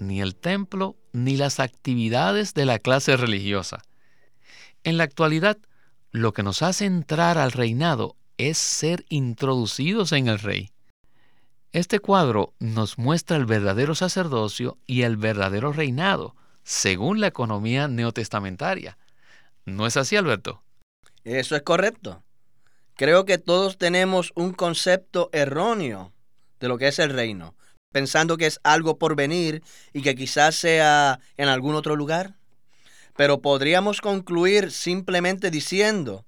ni 0.00 0.20
el 0.20 0.34
templo, 0.34 0.96
ni 1.12 1.36
las 1.36 1.60
actividades 1.60 2.52
de 2.52 2.64
la 2.64 2.80
clase 2.80 3.16
religiosa. 3.16 3.78
En 4.82 4.98
la 4.98 5.04
actualidad, 5.04 5.56
lo 6.14 6.32
que 6.32 6.44
nos 6.44 6.62
hace 6.62 6.84
entrar 6.84 7.38
al 7.38 7.50
reinado 7.50 8.14
es 8.38 8.56
ser 8.56 9.04
introducidos 9.08 10.12
en 10.12 10.28
el 10.28 10.38
rey. 10.38 10.70
Este 11.72 11.98
cuadro 11.98 12.54
nos 12.60 12.98
muestra 12.98 13.36
el 13.36 13.46
verdadero 13.46 13.96
sacerdocio 13.96 14.78
y 14.86 15.02
el 15.02 15.16
verdadero 15.16 15.72
reinado, 15.72 16.36
según 16.62 17.20
la 17.20 17.26
economía 17.26 17.88
neotestamentaria. 17.88 18.96
¿No 19.64 19.88
es 19.88 19.96
así, 19.96 20.14
Alberto? 20.14 20.62
Eso 21.24 21.56
es 21.56 21.62
correcto. 21.62 22.22
Creo 22.94 23.24
que 23.24 23.38
todos 23.38 23.76
tenemos 23.76 24.30
un 24.36 24.52
concepto 24.52 25.30
erróneo 25.32 26.12
de 26.60 26.68
lo 26.68 26.78
que 26.78 26.86
es 26.86 27.00
el 27.00 27.10
reino, 27.10 27.56
pensando 27.90 28.36
que 28.36 28.46
es 28.46 28.60
algo 28.62 29.00
por 29.00 29.16
venir 29.16 29.64
y 29.92 30.02
que 30.02 30.14
quizás 30.14 30.54
sea 30.54 31.18
en 31.36 31.48
algún 31.48 31.74
otro 31.74 31.96
lugar. 31.96 32.36
Pero 33.16 33.40
podríamos 33.40 34.00
concluir 34.00 34.70
simplemente 34.70 35.50
diciendo 35.50 36.24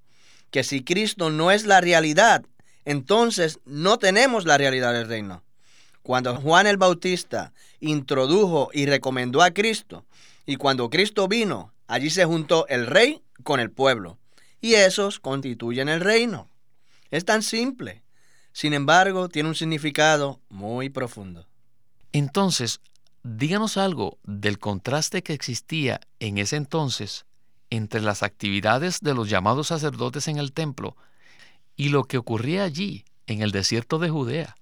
que 0.51 0.63
si 0.63 0.83
Cristo 0.83 1.29
no 1.29 1.51
es 1.51 1.65
la 1.65 1.81
realidad, 1.81 2.45
entonces 2.85 3.59
no 3.65 3.97
tenemos 3.97 4.45
la 4.45 4.57
realidad 4.57 4.93
del 4.93 5.07
reino. 5.07 5.43
Cuando 6.01 6.35
Juan 6.37 6.67
el 6.67 6.77
Bautista 6.77 7.53
introdujo 7.81 8.69
y 8.73 8.85
recomendó 8.85 9.41
a 9.41 9.51
Cristo, 9.51 10.05
y 10.45 10.55
cuando 10.55 10.89
Cristo 10.89 11.27
vino, 11.27 11.73
allí 11.87 12.09
se 12.09 12.23
juntó 12.23 12.65
el 12.69 12.87
rey 12.87 13.21
con 13.43 13.59
el 13.59 13.71
pueblo, 13.71 14.17
y 14.61 14.75
esos 14.75 15.19
constituyen 15.19 15.89
el 15.89 15.99
reino. 15.99 16.49
Es 17.11 17.25
tan 17.25 17.43
simple. 17.43 18.03
Sin 18.53 18.73
embargo, 18.73 19.29
tiene 19.29 19.49
un 19.49 19.55
significado 19.55 20.39
muy 20.49 20.89
profundo. 20.89 21.45
Entonces, 22.13 22.79
díganos 23.35 23.77
algo 23.77 24.19
del 24.23 24.57
contraste 24.57 25.21
que 25.21 25.33
existía 25.33 25.99
en 26.19 26.37
ese 26.37 26.55
entonces 26.55 27.25
entre 27.69 28.01
las 28.01 28.23
actividades 28.23 29.01
de 29.01 29.13
los 29.13 29.29
llamados 29.29 29.67
sacerdotes 29.67 30.29
en 30.29 30.37
el 30.37 30.53
templo 30.53 30.95
y 31.75 31.89
lo 31.89 32.05
que 32.05 32.17
ocurría 32.17 32.63
allí, 32.63 33.03
en 33.27 33.41
el 33.41 33.51
desierto 33.51 33.99
de 33.99 34.09
Judea. 34.09 34.55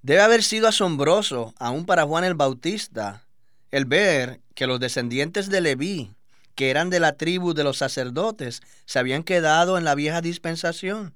Debe 0.00 0.22
haber 0.22 0.42
sido 0.42 0.66
asombroso, 0.66 1.52
aún 1.58 1.84
para 1.84 2.04
Juan 2.04 2.24
el 2.24 2.34
Bautista, 2.34 3.26
el 3.70 3.84
ver 3.84 4.40
que 4.54 4.66
los 4.66 4.80
descendientes 4.80 5.50
de 5.50 5.60
Leví, 5.60 6.14
que 6.54 6.70
eran 6.70 6.88
de 6.88 7.00
la 7.00 7.12
tribu 7.12 7.52
de 7.52 7.64
los 7.64 7.76
sacerdotes, 7.76 8.62
se 8.86 8.98
habían 8.98 9.22
quedado 9.22 9.76
en 9.76 9.84
la 9.84 9.94
vieja 9.94 10.22
dispensación. 10.22 11.14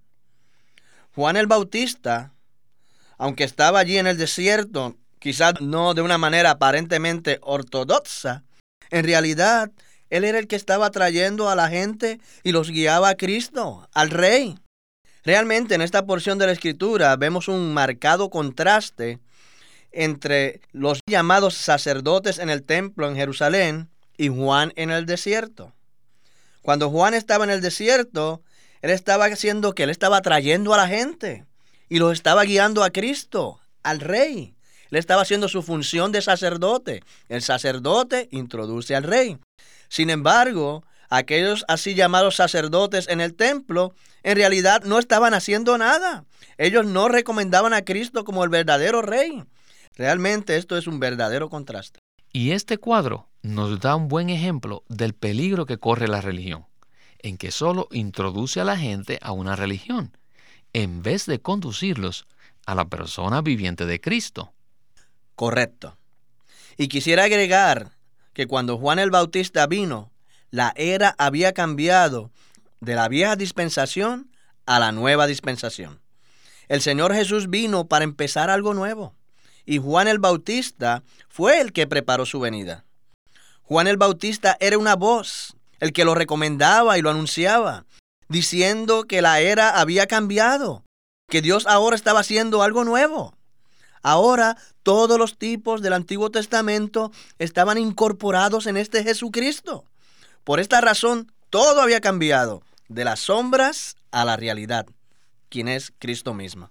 Juan 1.15 1.37
el 1.37 1.47
Bautista, 1.47 2.35
aunque 3.17 3.45
estaba 3.45 3.79
allí 3.79 3.97
en 3.97 4.07
el 4.07 4.19
desierto, 4.19 4.97
quizás 5.27 5.61
no 5.61 5.93
de 5.93 6.03
una 6.03 6.19
manera 6.19 6.53
aparentemente 6.53 7.41
ortodoxa, 7.43 8.45
en 8.91 9.05
realidad 9.05 9.73
él 10.09 10.23
era 10.23 10.39
el 10.39 10.47
que 10.47 10.55
estaba 10.55 10.93
trayendo 10.93 11.51
a 11.51 11.57
la 11.57 11.69
gente 11.69 12.21
y 12.45 12.53
los 12.53 12.71
guiaba 12.71 13.09
a 13.09 13.17
Cristo, 13.17 13.89
al 13.93 14.11
Rey. 14.11 14.57
Realmente 15.25 15.75
en 15.75 15.83
esta 15.83 16.07
porción 16.07 16.39
de 16.39 16.47
la 16.47 16.53
Escritura 16.53 17.17
vemos 17.17 17.49
un 17.49 17.75
marcado 17.75 18.31
contraste 18.31 19.19
entre 19.91 20.61
los 20.71 21.01
llamados 21.11 21.55
sacerdotes 21.55 22.39
en 22.39 22.49
el 22.49 22.63
templo 22.63 23.09
en 23.09 23.17
Jerusalén 23.17 23.89
y 24.17 24.29
Juan 24.29 24.73
en 24.77 24.93
el 24.93 25.07
desierto. 25.07 25.73
Cuando 26.63 26.89
Juan 26.89 27.15
estaba 27.15 27.43
en 27.43 27.51
el 27.51 27.63
desierto, 27.63 28.43
él 28.81 28.91
estaba 28.91 29.25
haciendo 29.25 29.75
que 29.75 29.83
él 29.83 29.91
estaba 29.91 30.23
trayendo 30.23 30.73
a 30.73 30.77
la 30.77 30.87
gente 30.87 31.47
y 31.89 31.99
los 31.99 32.13
estaba 32.13 32.45
guiando 32.45 32.85
a 32.85 32.91
Cristo, 32.91 33.59
al 33.83 33.99
rey. 33.99 34.56
Él 34.91 34.99
estaba 34.99 35.23
haciendo 35.23 35.49
su 35.49 35.63
función 35.63 36.13
de 36.13 36.23
sacerdote. 36.23 37.03
El 37.29 37.43
sacerdote 37.43 38.29
introduce 38.31 38.95
al 38.95 39.03
rey. 39.03 39.39
Sin 39.89 40.11
embargo, 40.11 40.85
aquellos 41.09 41.65
así 41.69 41.95
llamados 41.95 42.37
sacerdotes 42.37 43.09
en 43.09 43.21
el 43.21 43.35
templo 43.35 43.95
en 44.23 44.37
realidad 44.37 44.83
no 44.85 44.99
estaban 44.99 45.35
haciendo 45.35 45.79
nada. 45.79 46.25
Ellos 46.59 46.87
no 46.87 47.09
recomendaban 47.09 47.73
a 47.73 47.83
Cristo 47.83 48.25
como 48.25 48.45
el 48.45 48.51
verdadero 48.51 49.03
rey. 49.03 49.45
Realmente 49.95 50.57
esto 50.57 50.77
es 50.77 50.87
un 50.87 51.01
verdadero 51.01 51.49
contraste. 51.49 52.01
Y 52.33 52.51
este 52.51 52.79
cuadro 52.79 53.29
nos 53.43 53.81
da 53.81 53.97
un 53.97 54.09
buen 54.09 54.31
ejemplo 54.31 54.85
del 54.89 55.15
peligro 55.15 55.65
que 55.65 55.79
corre 55.79 56.09
la 56.09 56.21
religión, 56.21 56.67
en 57.21 57.39
que 57.39 57.51
solo 57.51 57.89
introduce 57.93 58.61
a 58.61 58.65
la 58.65 58.77
gente 58.77 59.19
a 59.23 59.33
una 59.33 59.57
religión, 59.57 60.17
en 60.73 61.03
vez 61.03 61.27
de 61.27 61.41
conducirlos 61.41 62.27
a 62.67 62.75
la 62.75 62.87
persona 62.87 63.41
viviente 63.41 63.87
de 63.87 64.01
Cristo. 64.01 64.53
Correcto. 65.37 65.99
Y 66.79 66.89
quisiera 66.89 67.25
agregar 67.25 67.93
que 68.33 68.47
cuando 68.47 68.79
Juan 68.79 68.99
el 68.99 69.11
Bautista 69.11 69.67
vino, 69.67 70.11
la 70.51 70.73
era 70.77 71.15
había 71.19 71.53
cambiado 71.53 72.31
de 72.81 72.95
la 72.95 73.09
vieja 73.09 73.37
dispensación 73.37 74.31
a 74.65 74.79
la 74.79 74.93
nueva 74.93 75.27
dispensación. 75.27 76.01
El 76.69 76.81
Señor 76.81 77.15
Jesús 77.15 77.49
vino 77.49 77.87
para 77.87 78.05
empezar 78.05 78.51
algo 78.51 78.75
nuevo. 78.75 79.15
Y 79.65 79.79
Juan 79.79 80.09
el 80.09 80.19
Bautista 80.19 81.03
fue 81.29 81.61
el 81.61 81.73
que 81.73 81.87
preparó 81.87 82.25
su 82.25 82.41
venida. 82.41 82.85
Juan 83.63 83.89
el 83.89 83.97
Bautista 83.97 84.57
era 84.61 84.79
una 84.79 84.97
voz, 84.97 85.57
el 85.81 85.93
que 85.93 86.05
lo 86.05 86.15
recomendaba 86.15 86.97
y 86.99 87.03
lo 87.03 87.11
anunciaba, 87.11 87.85
diciendo 88.29 89.05
que 89.05 89.23
la 89.23 89.41
era 89.41 89.81
había 89.81 90.07
cambiado, 90.07 90.85
que 91.29 91.43
Dios 91.43 91.67
ahora 91.67 91.97
estaba 91.97 92.21
haciendo 92.21 92.63
algo 92.63 92.85
nuevo. 92.85 93.36
Ahora 94.07 94.57
todos 94.85 95.19
los 95.19 95.37
tipos 95.37 95.83
del 95.83 95.93
Antiguo 95.93 96.31
Testamento 96.31 97.11
estaban 97.41 97.77
incorporados 97.77 98.69
en 98.69 98.77
este 98.77 99.03
Jesucristo. 99.03 99.85
Por 100.45 100.61
esta 100.61 100.81
razón, 100.81 101.33
todo 101.51 101.81
había 101.81 102.01
cambiado, 102.01 102.63
de 102.87 103.05
las 103.05 103.19
sombras 103.19 103.97
a 104.13 104.25
la 104.25 104.37
realidad, 104.37 104.87
quien 105.49 105.67
es 105.67 105.93
Cristo 105.99 106.35
mismo. 106.35 106.71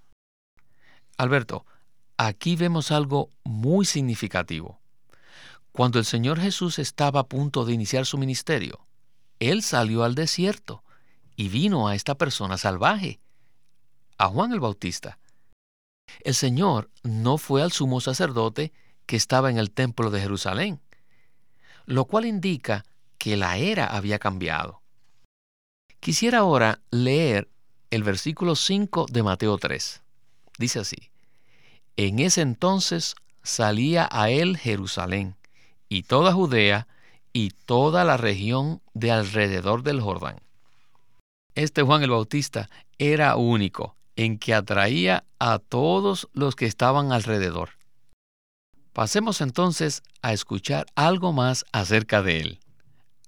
Alberto, 1.17 1.65
aquí 2.15 2.55
vemos 2.55 2.91
algo 2.91 3.27
muy 3.43 3.85
significativo. 3.85 4.79
Cuando 5.73 5.99
el 5.99 6.05
Señor 6.05 6.39
Jesús 6.39 6.79
estaba 6.79 7.19
a 7.19 7.27
punto 7.27 7.65
de 7.65 7.73
iniciar 7.73 8.05
su 8.05 8.17
ministerio, 8.17 8.79
Él 9.41 9.61
salió 9.61 10.05
al 10.05 10.15
desierto 10.15 10.85
y 11.35 11.49
vino 11.49 11.89
a 11.89 11.95
esta 11.95 12.15
persona 12.15 12.57
salvaje, 12.57 13.19
a 14.17 14.27
Juan 14.27 14.53
el 14.53 14.61
Bautista. 14.61 15.19
El 16.25 16.33
Señor 16.33 16.89
no 17.03 17.37
fue 17.37 17.61
al 17.61 17.71
sumo 17.71 18.01
sacerdote 18.01 18.73
que 19.05 19.15
estaba 19.15 19.51
en 19.51 19.59
el 19.59 19.69
templo 19.69 20.09
de 20.09 20.21
Jerusalén, 20.21 20.81
lo 21.85 22.05
cual 22.05 22.25
indica 22.25 22.83
que 23.19 23.37
la 23.37 23.57
era 23.57 23.85
había 23.85 24.17
cambiado. 24.17 24.81
Quisiera 25.99 26.39
ahora 26.39 26.81
leer 26.89 27.47
el 27.91 28.03
versículo 28.03 28.55
5 28.55 29.05
de 29.11 29.21
Mateo 29.21 29.57
3. 29.59 30.01
Dice 30.57 30.79
así, 30.79 31.11
En 31.95 32.17
ese 32.17 32.41
entonces 32.41 33.15
salía 33.43 34.09
a 34.11 34.31
él 34.31 34.57
Jerusalén 34.57 35.35
y 35.89 36.03
toda 36.03 36.33
Judea 36.33 36.87
y 37.33 37.51
toda 37.51 38.03
la 38.03 38.17
región 38.17 38.81
de 38.95 39.11
alrededor 39.11 39.83
del 39.83 40.01
Jordán. 40.01 40.41
Este 41.53 41.83
Juan 41.83 42.01
el 42.01 42.09
Bautista 42.09 42.67
era 42.97 43.35
único 43.35 43.95
en 44.15 44.37
que 44.37 44.53
atraía 44.53 45.23
a 45.39 45.59
todos 45.59 46.29
los 46.33 46.55
que 46.55 46.65
estaban 46.65 47.11
alrededor. 47.11 47.69
Pasemos 48.93 49.41
entonces 49.41 50.03
a 50.21 50.31
escuchar 50.31 50.85
algo 50.95 51.33
más 51.33 51.65
acerca 51.73 52.21
de 52.21 52.39
él. 52.39 52.59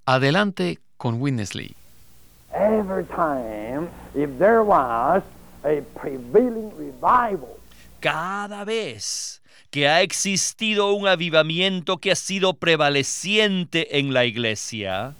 Adelante 0.05 0.79
con 0.95 1.21
Winnesley. 1.21 1.75
Cada 7.99 8.63
vez 8.63 9.41
que 9.69 9.87
ha 9.89 10.01
existido 10.01 10.93
un 10.93 11.07
avivamiento 11.07 11.97
que 11.97 12.11
ha 12.11 12.15
sido 12.15 12.53
prevaleciente 12.53 13.99
en 13.99 14.13
la 14.13 14.23
iglesia, 14.25 15.13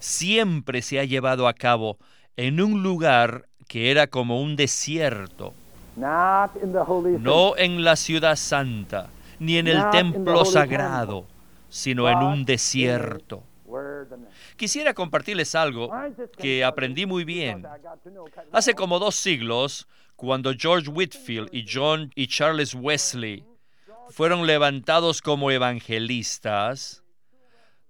siempre 0.00 0.82
se 0.82 1.00
ha 1.00 1.04
llevado 1.04 1.48
a 1.48 1.54
cabo 1.54 1.98
en 2.36 2.60
un 2.60 2.82
lugar 2.82 3.46
que 3.68 3.90
era 3.90 4.06
como 4.06 4.40
un 4.40 4.56
desierto, 4.56 5.54
no 5.96 7.56
en 7.56 7.84
la 7.84 7.96
ciudad 7.96 8.36
santa, 8.36 9.08
ni 9.38 9.58
en 9.58 9.68
el 9.68 9.90
templo 9.90 10.44
sagrado, 10.44 11.26
sino 11.68 12.08
en 12.08 12.18
un 12.18 12.44
desierto. 12.44 13.42
Quisiera 14.56 14.94
compartirles 14.94 15.54
algo 15.54 15.90
que 16.36 16.64
aprendí 16.64 17.06
muy 17.06 17.24
bien. 17.24 17.64
Hace 18.52 18.74
como 18.74 18.98
dos 18.98 19.14
siglos, 19.14 19.86
cuando 20.16 20.52
George 20.56 20.90
Whitfield 20.90 21.48
y 21.52 21.66
John 21.68 22.10
y 22.14 22.26
Charles 22.28 22.74
Wesley 22.74 23.44
fueron 24.10 24.46
levantados 24.46 25.20
como 25.22 25.50
evangelistas, 25.50 27.03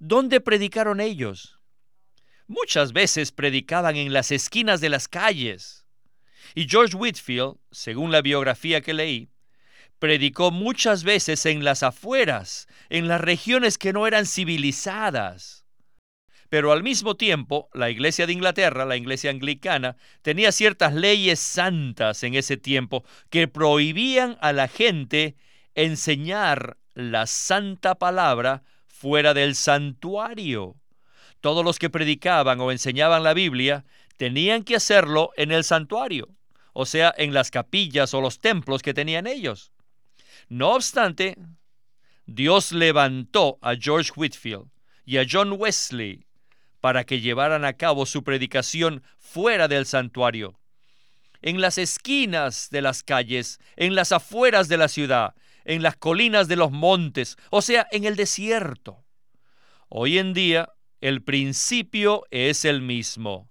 ¿dónde 0.06 0.40
predicaron 0.40 1.00
ellos? 1.00 1.58
Muchas 2.46 2.92
veces 2.92 3.32
predicaban 3.32 3.96
en 3.96 4.12
las 4.12 4.30
esquinas 4.30 4.82
de 4.82 4.90
las 4.90 5.08
calles. 5.08 5.86
Y 6.54 6.68
George 6.68 6.94
Whitfield, 6.94 7.56
según 7.70 8.12
la 8.12 8.20
biografía 8.20 8.82
que 8.82 8.92
leí, 8.92 9.30
predicó 9.98 10.50
muchas 10.50 11.04
veces 11.04 11.46
en 11.46 11.64
las 11.64 11.82
afueras, 11.82 12.68
en 12.90 13.08
las 13.08 13.20
regiones 13.20 13.78
que 13.78 13.94
no 13.94 14.06
eran 14.06 14.26
civilizadas. 14.26 15.64
Pero 16.50 16.70
al 16.70 16.82
mismo 16.82 17.16
tiempo, 17.16 17.70
la 17.72 17.88
Iglesia 17.88 18.26
de 18.26 18.34
Inglaterra, 18.34 18.84
la 18.84 18.98
Iglesia 18.98 19.30
anglicana, 19.30 19.96
tenía 20.20 20.52
ciertas 20.52 20.92
leyes 20.92 21.40
santas 21.40 22.22
en 22.22 22.34
ese 22.34 22.58
tiempo 22.58 23.04
que 23.30 23.48
prohibían 23.48 24.36
a 24.42 24.52
la 24.52 24.68
gente 24.68 25.36
enseñar 25.74 26.76
la 26.92 27.26
santa 27.26 27.94
palabra 27.94 28.62
fuera 29.04 29.34
del 29.34 29.54
santuario. 29.54 30.76
Todos 31.42 31.62
los 31.62 31.78
que 31.78 31.90
predicaban 31.90 32.58
o 32.62 32.72
enseñaban 32.72 33.22
la 33.22 33.34
Biblia 33.34 33.84
tenían 34.16 34.62
que 34.62 34.76
hacerlo 34.76 35.30
en 35.36 35.52
el 35.52 35.62
santuario, 35.62 36.30
o 36.72 36.86
sea, 36.86 37.12
en 37.18 37.34
las 37.34 37.50
capillas 37.50 38.14
o 38.14 38.22
los 38.22 38.40
templos 38.40 38.80
que 38.80 38.94
tenían 38.94 39.26
ellos. 39.26 39.72
No 40.48 40.70
obstante, 40.70 41.36
Dios 42.24 42.72
levantó 42.72 43.58
a 43.60 43.74
George 43.76 44.10
Whitfield 44.16 44.70
y 45.04 45.18
a 45.18 45.26
John 45.30 45.52
Wesley 45.52 46.24
para 46.80 47.04
que 47.04 47.20
llevaran 47.20 47.66
a 47.66 47.74
cabo 47.74 48.06
su 48.06 48.24
predicación 48.24 49.02
fuera 49.18 49.68
del 49.68 49.84
santuario, 49.84 50.58
en 51.42 51.60
las 51.60 51.76
esquinas 51.76 52.70
de 52.70 52.80
las 52.80 53.02
calles, 53.02 53.60
en 53.76 53.94
las 53.94 54.12
afueras 54.12 54.68
de 54.68 54.78
la 54.78 54.88
ciudad, 54.88 55.34
en 55.64 55.82
las 55.82 55.96
colinas 55.96 56.48
de 56.48 56.56
los 56.56 56.70
montes, 56.70 57.36
o 57.50 57.62
sea, 57.62 57.86
en 57.90 58.04
el 58.04 58.16
desierto. 58.16 59.04
Hoy 59.88 60.18
en 60.18 60.34
día 60.34 60.70
el 61.00 61.22
principio 61.22 62.24
es 62.30 62.64
el 62.64 62.80
mismo. 62.80 63.50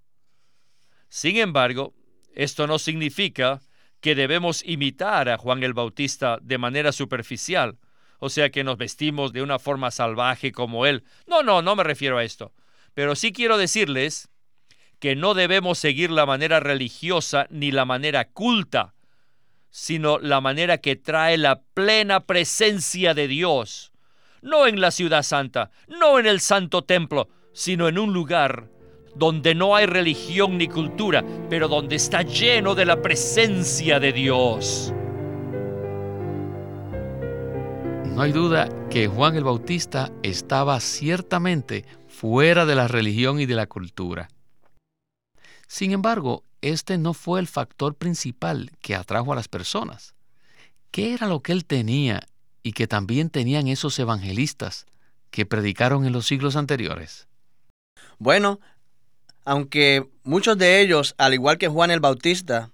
Sin 1.08 1.36
embargo, 1.36 1.94
esto 2.34 2.66
no 2.66 2.78
significa 2.78 3.60
que 4.00 4.14
debemos 4.14 4.62
imitar 4.64 5.28
a 5.28 5.38
Juan 5.38 5.62
el 5.62 5.72
Bautista 5.72 6.38
de 6.42 6.58
manera 6.58 6.92
superficial, 6.92 7.78
o 8.18 8.28
sea 8.28 8.50
que 8.50 8.64
nos 8.64 8.76
vestimos 8.76 9.32
de 9.32 9.42
una 9.42 9.58
forma 9.58 9.90
salvaje 9.90 10.52
como 10.52 10.86
él. 10.86 11.04
No, 11.26 11.42
no, 11.42 11.62
no 11.62 11.76
me 11.76 11.84
refiero 11.84 12.18
a 12.18 12.24
esto. 12.24 12.52
Pero 12.92 13.16
sí 13.16 13.32
quiero 13.32 13.56
decirles 13.56 14.28
que 14.98 15.16
no 15.16 15.34
debemos 15.34 15.78
seguir 15.78 16.10
la 16.10 16.26
manera 16.26 16.60
religiosa 16.60 17.46
ni 17.50 17.70
la 17.70 17.84
manera 17.84 18.30
culta 18.30 18.94
sino 19.76 20.20
la 20.20 20.40
manera 20.40 20.78
que 20.78 20.94
trae 20.94 21.36
la 21.36 21.60
plena 21.60 22.20
presencia 22.20 23.12
de 23.12 23.26
Dios, 23.26 23.90
no 24.40 24.68
en 24.68 24.80
la 24.80 24.92
ciudad 24.92 25.24
santa, 25.24 25.72
no 25.88 26.20
en 26.20 26.26
el 26.26 26.38
santo 26.38 26.82
templo, 26.82 27.28
sino 27.52 27.88
en 27.88 27.98
un 27.98 28.12
lugar 28.12 28.70
donde 29.16 29.56
no 29.56 29.74
hay 29.74 29.86
religión 29.86 30.58
ni 30.58 30.68
cultura, 30.68 31.24
pero 31.50 31.66
donde 31.66 31.96
está 31.96 32.22
lleno 32.22 32.76
de 32.76 32.84
la 32.84 33.02
presencia 33.02 33.98
de 33.98 34.12
Dios. 34.12 34.94
No 38.14 38.22
hay 38.22 38.30
duda 38.30 38.68
que 38.90 39.08
Juan 39.08 39.34
el 39.34 39.42
Bautista 39.42 40.12
estaba 40.22 40.78
ciertamente 40.78 41.84
fuera 42.06 42.64
de 42.64 42.76
la 42.76 42.86
religión 42.86 43.40
y 43.40 43.46
de 43.46 43.56
la 43.56 43.66
cultura. 43.66 44.28
Sin 45.66 45.90
embargo, 45.90 46.44
este 46.70 46.98
no 46.98 47.14
fue 47.14 47.40
el 47.40 47.46
factor 47.46 47.94
principal 47.94 48.70
que 48.80 48.94
atrajo 48.94 49.32
a 49.32 49.36
las 49.36 49.48
personas. 49.48 50.14
¿Qué 50.90 51.14
era 51.14 51.26
lo 51.26 51.40
que 51.40 51.52
él 51.52 51.64
tenía 51.64 52.26
y 52.62 52.72
que 52.72 52.86
también 52.86 53.30
tenían 53.30 53.68
esos 53.68 53.98
evangelistas 53.98 54.86
que 55.30 55.46
predicaron 55.46 56.06
en 56.06 56.12
los 56.12 56.26
siglos 56.26 56.56
anteriores? 56.56 57.28
Bueno, 58.18 58.60
aunque 59.44 60.08
muchos 60.22 60.56
de 60.56 60.80
ellos, 60.80 61.14
al 61.18 61.34
igual 61.34 61.58
que 61.58 61.68
Juan 61.68 61.90
el 61.90 62.00
Bautista, 62.00 62.70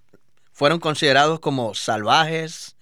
fueron 0.52 0.78
considerados 0.78 1.40
como 1.40 1.74
salvajes, 1.74 2.76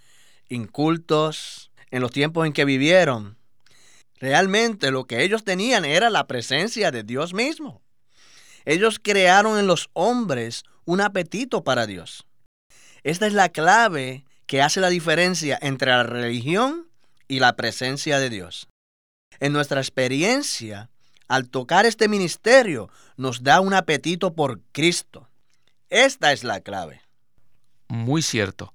incultos, 0.48 1.70
en 1.90 2.02
los 2.02 2.10
tiempos 2.10 2.46
en 2.46 2.52
que 2.52 2.64
vivieron, 2.64 3.38
realmente 4.16 4.90
lo 4.90 5.06
que 5.06 5.22
ellos 5.22 5.44
tenían 5.44 5.84
era 5.84 6.10
la 6.10 6.26
presencia 6.26 6.90
de 6.90 7.02
Dios 7.02 7.32
mismo. 7.32 7.80
Ellos 8.64 9.00
crearon 9.02 9.58
en 9.58 9.66
los 9.66 9.88
hombres 9.94 10.64
un 10.88 11.02
apetito 11.02 11.64
para 11.64 11.86
Dios. 11.86 12.24
Esta 13.02 13.26
es 13.26 13.34
la 13.34 13.50
clave 13.50 14.24
que 14.46 14.62
hace 14.62 14.80
la 14.80 14.88
diferencia 14.88 15.58
entre 15.60 15.90
la 15.90 16.02
religión 16.02 16.88
y 17.28 17.40
la 17.40 17.56
presencia 17.56 18.18
de 18.18 18.30
Dios. 18.30 18.68
En 19.38 19.52
nuestra 19.52 19.82
experiencia, 19.82 20.88
al 21.28 21.50
tocar 21.50 21.84
este 21.84 22.08
ministerio, 22.08 22.88
nos 23.18 23.42
da 23.42 23.60
un 23.60 23.74
apetito 23.74 24.32
por 24.32 24.62
Cristo. 24.72 25.28
Esta 25.90 26.32
es 26.32 26.42
la 26.42 26.62
clave. 26.62 27.02
Muy 27.88 28.22
cierto. 28.22 28.72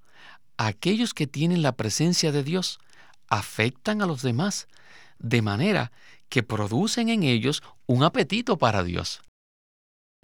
Aquellos 0.56 1.14
que 1.14 1.26
tienen 1.26 1.62
la 1.62 1.72
presencia 1.72 2.30
de 2.30 2.44
Dios 2.44 2.78
afectan 3.26 4.02
a 4.02 4.06
los 4.06 4.22
demás, 4.22 4.68
de 5.18 5.42
manera 5.42 5.90
que 6.28 6.44
producen 6.44 7.08
en 7.08 7.24
ellos 7.24 7.64
un 7.86 8.04
apetito 8.04 8.56
para 8.56 8.84
Dios. 8.84 9.20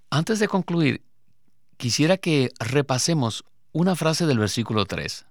Antes 0.08 0.38
de 0.38 0.46
concluir, 0.46 1.02
quisiera 1.80 2.18
que 2.18 2.52
repasemos 2.58 3.42
una 3.72 3.96
frase 3.96 4.26
del 4.26 4.38
versículo 4.38 4.84
3, 4.84 5.24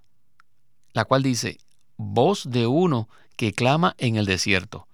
la 0.93 1.05
cual 1.05 1.21
dice, 1.21 1.59
voz 1.95 2.49
de 2.49 2.65
uno 2.65 3.07
que 3.37 3.53
clama 3.53 3.93
en 3.99 4.15
el 4.15 4.25
desierto, 4.25 4.87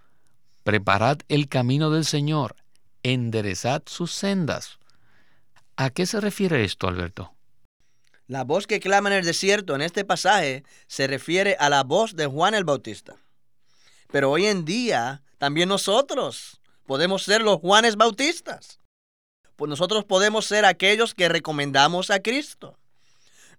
preparad 0.63 1.19
el 1.29 1.47
camino 1.47 1.89
del 1.91 2.03
Señor, 2.03 2.57
enderezad 3.03 3.83
sus 3.85 4.11
sendas. 4.11 4.79
¿A 5.77 5.91
qué 5.91 6.05
se 6.05 6.19
refiere 6.19 6.65
esto, 6.65 6.89
Alberto? 6.89 7.33
La 8.27 8.43
voz 8.43 8.67
que 8.67 8.81
clama 8.81 9.09
en 9.09 9.19
el 9.19 9.25
desierto 9.25 9.75
en 9.75 9.81
este 9.81 10.03
pasaje 10.03 10.65
se 10.87 11.07
refiere 11.07 11.55
a 11.57 11.69
la 11.69 11.83
voz 11.83 12.17
de 12.17 12.25
Juan 12.25 12.53
el 12.53 12.65
Bautista. 12.65 13.15
Pero 14.11 14.29
hoy 14.29 14.47
en 14.47 14.65
día 14.65 15.23
también 15.37 15.69
nosotros 15.69 16.59
podemos 16.85 17.23
ser 17.23 17.41
los 17.41 17.61
Juanes 17.61 17.95
Bautistas. 17.95 18.79
Pues 19.55 19.69
nosotros 19.69 20.03
podemos 20.03 20.45
ser 20.45 20.65
aquellos 20.65 21.13
que 21.13 21.29
recomendamos 21.29 22.11
a 22.11 22.19
Cristo. 22.19 22.77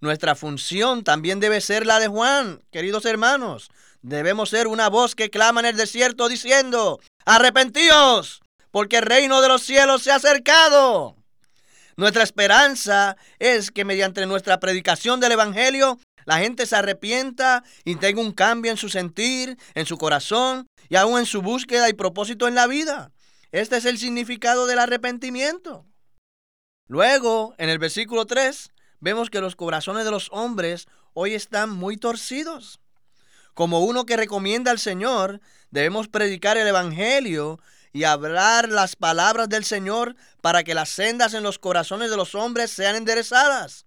Nuestra 0.00 0.34
función 0.34 1.04
también 1.04 1.40
debe 1.40 1.60
ser 1.60 1.86
la 1.86 1.98
de 1.98 2.08
Juan, 2.08 2.62
queridos 2.70 3.06
hermanos. 3.06 3.70
Debemos 4.02 4.50
ser 4.50 4.66
una 4.66 4.88
voz 4.88 5.14
que 5.14 5.30
clama 5.30 5.60
en 5.60 5.66
el 5.66 5.76
desierto 5.76 6.28
diciendo, 6.28 7.00
arrepentíos, 7.24 8.42
porque 8.70 8.98
el 8.98 9.06
reino 9.06 9.40
de 9.40 9.48
los 9.48 9.62
cielos 9.62 10.02
se 10.02 10.12
ha 10.12 10.16
acercado. 10.16 11.16
Nuestra 11.96 12.22
esperanza 12.22 13.16
es 13.38 13.70
que 13.70 13.86
mediante 13.86 14.26
nuestra 14.26 14.60
predicación 14.60 15.18
del 15.18 15.32
Evangelio, 15.32 15.98
la 16.26 16.38
gente 16.38 16.66
se 16.66 16.76
arrepienta 16.76 17.64
y 17.84 17.96
tenga 17.96 18.20
un 18.20 18.32
cambio 18.32 18.70
en 18.70 18.76
su 18.76 18.90
sentir, 18.90 19.56
en 19.74 19.86
su 19.86 19.96
corazón 19.96 20.66
y 20.90 20.96
aún 20.96 21.18
en 21.18 21.26
su 21.26 21.40
búsqueda 21.40 21.88
y 21.88 21.94
propósito 21.94 22.46
en 22.48 22.54
la 22.54 22.66
vida. 22.66 23.12
Este 23.52 23.76
es 23.76 23.84
el 23.84 23.98
significado 23.98 24.66
del 24.66 24.78
arrepentimiento. 24.78 25.86
Luego, 26.88 27.54
en 27.58 27.68
el 27.68 27.78
versículo 27.78 28.26
3, 28.26 28.72
vemos 29.00 29.30
que 29.30 29.40
los 29.40 29.56
corazones 29.56 30.04
de 30.04 30.10
los 30.10 30.28
hombres 30.32 30.86
hoy 31.14 31.34
están 31.34 31.70
muy 31.70 31.96
torcidos. 31.96 32.80
Como 33.54 33.84
uno 33.84 34.04
que 34.04 34.16
recomienda 34.16 34.70
al 34.70 34.78
Señor, 34.78 35.40
debemos 35.70 36.08
predicar 36.08 36.56
el 36.56 36.66
Evangelio 36.66 37.58
y 37.92 38.04
hablar 38.04 38.68
las 38.68 38.96
palabras 38.96 39.48
del 39.48 39.64
Señor 39.64 40.16
para 40.42 40.62
que 40.62 40.74
las 40.74 40.90
sendas 40.90 41.32
en 41.34 41.42
los 41.42 41.58
corazones 41.58 42.10
de 42.10 42.16
los 42.16 42.34
hombres 42.34 42.70
sean 42.70 42.96
enderezadas, 42.96 43.86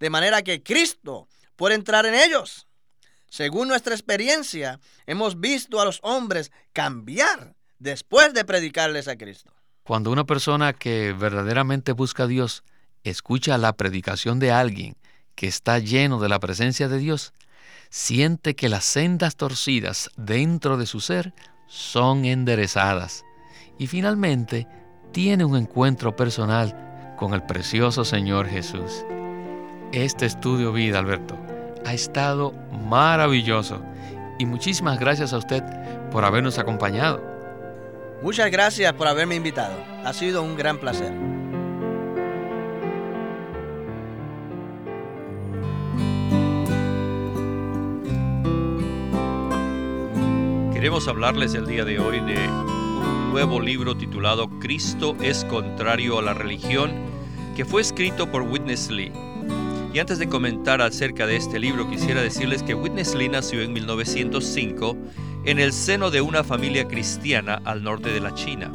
de 0.00 0.10
manera 0.10 0.42
que 0.42 0.62
Cristo 0.62 1.28
pueda 1.54 1.74
entrar 1.74 2.06
en 2.06 2.14
ellos. 2.14 2.66
Según 3.28 3.68
nuestra 3.68 3.94
experiencia, 3.94 4.80
hemos 5.06 5.40
visto 5.40 5.80
a 5.80 5.84
los 5.84 6.00
hombres 6.02 6.50
cambiar 6.72 7.55
después 7.78 8.34
de 8.34 8.44
predicarles 8.44 9.08
a 9.08 9.16
Cristo. 9.16 9.52
Cuando 9.82 10.10
una 10.10 10.24
persona 10.24 10.72
que 10.72 11.12
verdaderamente 11.12 11.92
busca 11.92 12.24
a 12.24 12.26
Dios 12.26 12.64
escucha 13.04 13.56
la 13.58 13.72
predicación 13.74 14.38
de 14.38 14.50
alguien 14.50 14.96
que 15.34 15.46
está 15.46 15.78
lleno 15.78 16.18
de 16.18 16.28
la 16.28 16.40
presencia 16.40 16.88
de 16.88 16.98
Dios, 16.98 17.32
siente 17.90 18.56
que 18.56 18.68
las 18.68 18.84
sendas 18.84 19.36
torcidas 19.36 20.10
dentro 20.16 20.76
de 20.76 20.86
su 20.86 21.00
ser 21.00 21.34
son 21.68 22.24
enderezadas 22.24 23.24
y 23.78 23.86
finalmente 23.86 24.66
tiene 25.12 25.44
un 25.44 25.56
encuentro 25.56 26.16
personal 26.16 27.14
con 27.16 27.32
el 27.32 27.42
precioso 27.42 28.04
Señor 28.04 28.48
Jesús. 28.48 29.04
Este 29.92 30.26
estudio 30.26 30.72
vida, 30.72 30.98
Alberto, 30.98 31.38
ha 31.84 31.94
estado 31.94 32.52
maravilloso 32.88 33.80
y 34.38 34.46
muchísimas 34.46 34.98
gracias 34.98 35.32
a 35.32 35.38
usted 35.38 35.62
por 36.10 36.24
habernos 36.24 36.58
acompañado. 36.58 37.35
Muchas 38.22 38.50
gracias 38.50 38.92
por 38.94 39.06
haberme 39.08 39.34
invitado. 39.34 39.76
Ha 40.04 40.12
sido 40.12 40.42
un 40.42 40.56
gran 40.56 40.78
placer. 40.78 41.12
Queremos 50.72 51.08
hablarles 51.08 51.54
el 51.54 51.66
día 51.66 51.84
de 51.84 51.98
hoy 51.98 52.20
de 52.20 52.38
nuevo 53.30 53.60
libro 53.60 53.96
titulado 53.96 54.48
Cristo 54.60 55.14
es 55.20 55.44
contrario 55.44 56.18
a 56.18 56.22
la 56.22 56.32
religión, 56.32 56.92
que 57.54 57.66
fue 57.66 57.82
escrito 57.82 58.30
por 58.30 58.42
Witness 58.42 58.90
Lee. 58.90 59.12
Y 59.92 59.98
antes 59.98 60.18
de 60.18 60.28
comentar 60.28 60.80
acerca 60.80 61.26
de 61.26 61.36
este 61.36 61.58
libro, 61.58 61.88
quisiera 61.90 62.22
decirles 62.22 62.62
que 62.62 62.74
Witness 62.74 63.14
Lee 63.14 63.28
nació 63.28 63.60
en 63.62 63.72
1905 63.74 64.96
en 65.46 65.60
el 65.60 65.72
seno 65.72 66.10
de 66.10 66.20
una 66.20 66.42
familia 66.42 66.88
cristiana 66.88 67.62
al 67.64 67.84
norte 67.84 68.12
de 68.12 68.18
la 68.20 68.34
China. 68.34 68.68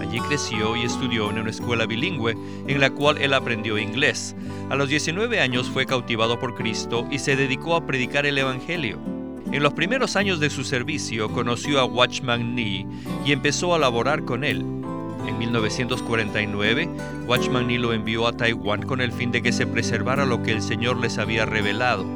Allí 0.00 0.18
creció 0.20 0.74
y 0.74 0.82
estudió 0.82 1.30
en 1.30 1.38
una 1.38 1.50
escuela 1.50 1.84
bilingüe 1.84 2.34
en 2.66 2.80
la 2.80 2.88
cual 2.88 3.18
él 3.18 3.34
aprendió 3.34 3.76
inglés. 3.76 4.34
A 4.70 4.76
los 4.76 4.88
19 4.88 5.40
años 5.40 5.68
fue 5.68 5.84
cautivado 5.84 6.40
por 6.40 6.54
Cristo 6.54 7.06
y 7.10 7.18
se 7.18 7.36
dedicó 7.36 7.76
a 7.76 7.84
predicar 7.84 8.24
el 8.24 8.38
Evangelio. 8.38 8.98
En 9.52 9.62
los 9.62 9.74
primeros 9.74 10.16
años 10.16 10.40
de 10.40 10.48
su 10.48 10.64
servicio 10.64 11.30
conoció 11.30 11.80
a 11.80 11.84
Watchman 11.84 12.54
Nee 12.54 12.86
y 13.26 13.32
empezó 13.32 13.74
a 13.74 13.78
laborar 13.78 14.24
con 14.24 14.42
él. 14.42 14.60
En 15.28 15.38
1949, 15.38 16.88
Watchman 17.26 17.66
Nee 17.66 17.78
lo 17.78 17.92
envió 17.92 18.26
a 18.26 18.32
Taiwán 18.32 18.82
con 18.82 19.02
el 19.02 19.12
fin 19.12 19.32
de 19.32 19.42
que 19.42 19.52
se 19.52 19.66
preservara 19.66 20.24
lo 20.24 20.42
que 20.42 20.52
el 20.52 20.62
Señor 20.62 20.96
les 20.96 21.18
había 21.18 21.44
revelado. 21.44 22.06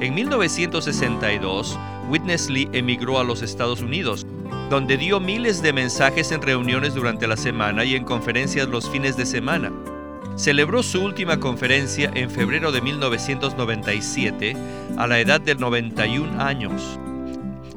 En 0.00 0.14
1962, 0.14 1.78
Witness 2.08 2.48
Lee 2.48 2.68
emigró 2.72 3.18
a 3.18 3.24
los 3.24 3.42
Estados 3.42 3.82
Unidos, 3.82 4.26
donde 4.70 4.96
dio 4.96 5.20
miles 5.20 5.62
de 5.62 5.72
mensajes 5.72 6.32
en 6.32 6.42
reuniones 6.42 6.94
durante 6.94 7.26
la 7.26 7.36
semana 7.36 7.84
y 7.84 7.94
en 7.96 8.04
conferencias 8.04 8.68
los 8.68 8.88
fines 8.88 9.16
de 9.16 9.26
semana 9.26 9.72
celebró 10.36 10.82
su 10.82 11.02
última 11.02 11.40
conferencia 11.40 12.10
en 12.14 12.30
febrero 12.30 12.70
de 12.70 12.82
1997 12.82 14.56
a 14.98 15.06
la 15.06 15.18
edad 15.18 15.40
de 15.40 15.54
91 15.54 16.40
años. 16.40 16.98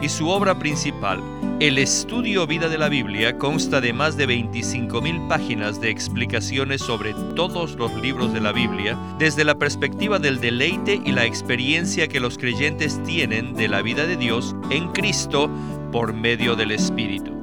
Y 0.02 0.10
su 0.10 0.30
obra 0.30 0.60
principal, 0.60 1.22
el 1.60 1.78
estudio 1.78 2.48
vida 2.48 2.70
de 2.70 2.78
la 2.78 2.88
Biblia, 2.88 3.38
consta 3.38 3.82
de 3.82 3.92
más 3.92 4.16
de 4.16 4.30
25.000 4.30 5.28
páginas 5.28 5.82
de 5.82 5.90
explicaciones 5.90 6.80
sobre 6.80 7.14
todos 7.36 7.76
los 7.76 7.94
libros 7.96 8.32
de 8.32 8.40
la 8.40 8.54
Biblia, 8.54 8.98
desde 9.20 9.44
la 9.44 9.56
perspectiva 9.56 10.20
del 10.20 10.40
deleite 10.40 11.02
y 11.04 11.12
la 11.12 11.26
experiencia 11.26 12.08
que 12.08 12.22
los 12.22 12.38
creyentes 12.38 13.04
tienen 13.04 13.56
de 13.56 13.68
la 13.68 13.82
vida 13.82 14.08
de 14.08 14.16
Dios 14.16 14.56
en 14.70 14.88
Cristo 14.94 15.50
por 15.92 16.14
medio 16.14 16.56
del 16.56 16.72
Espíritu. 16.72 17.34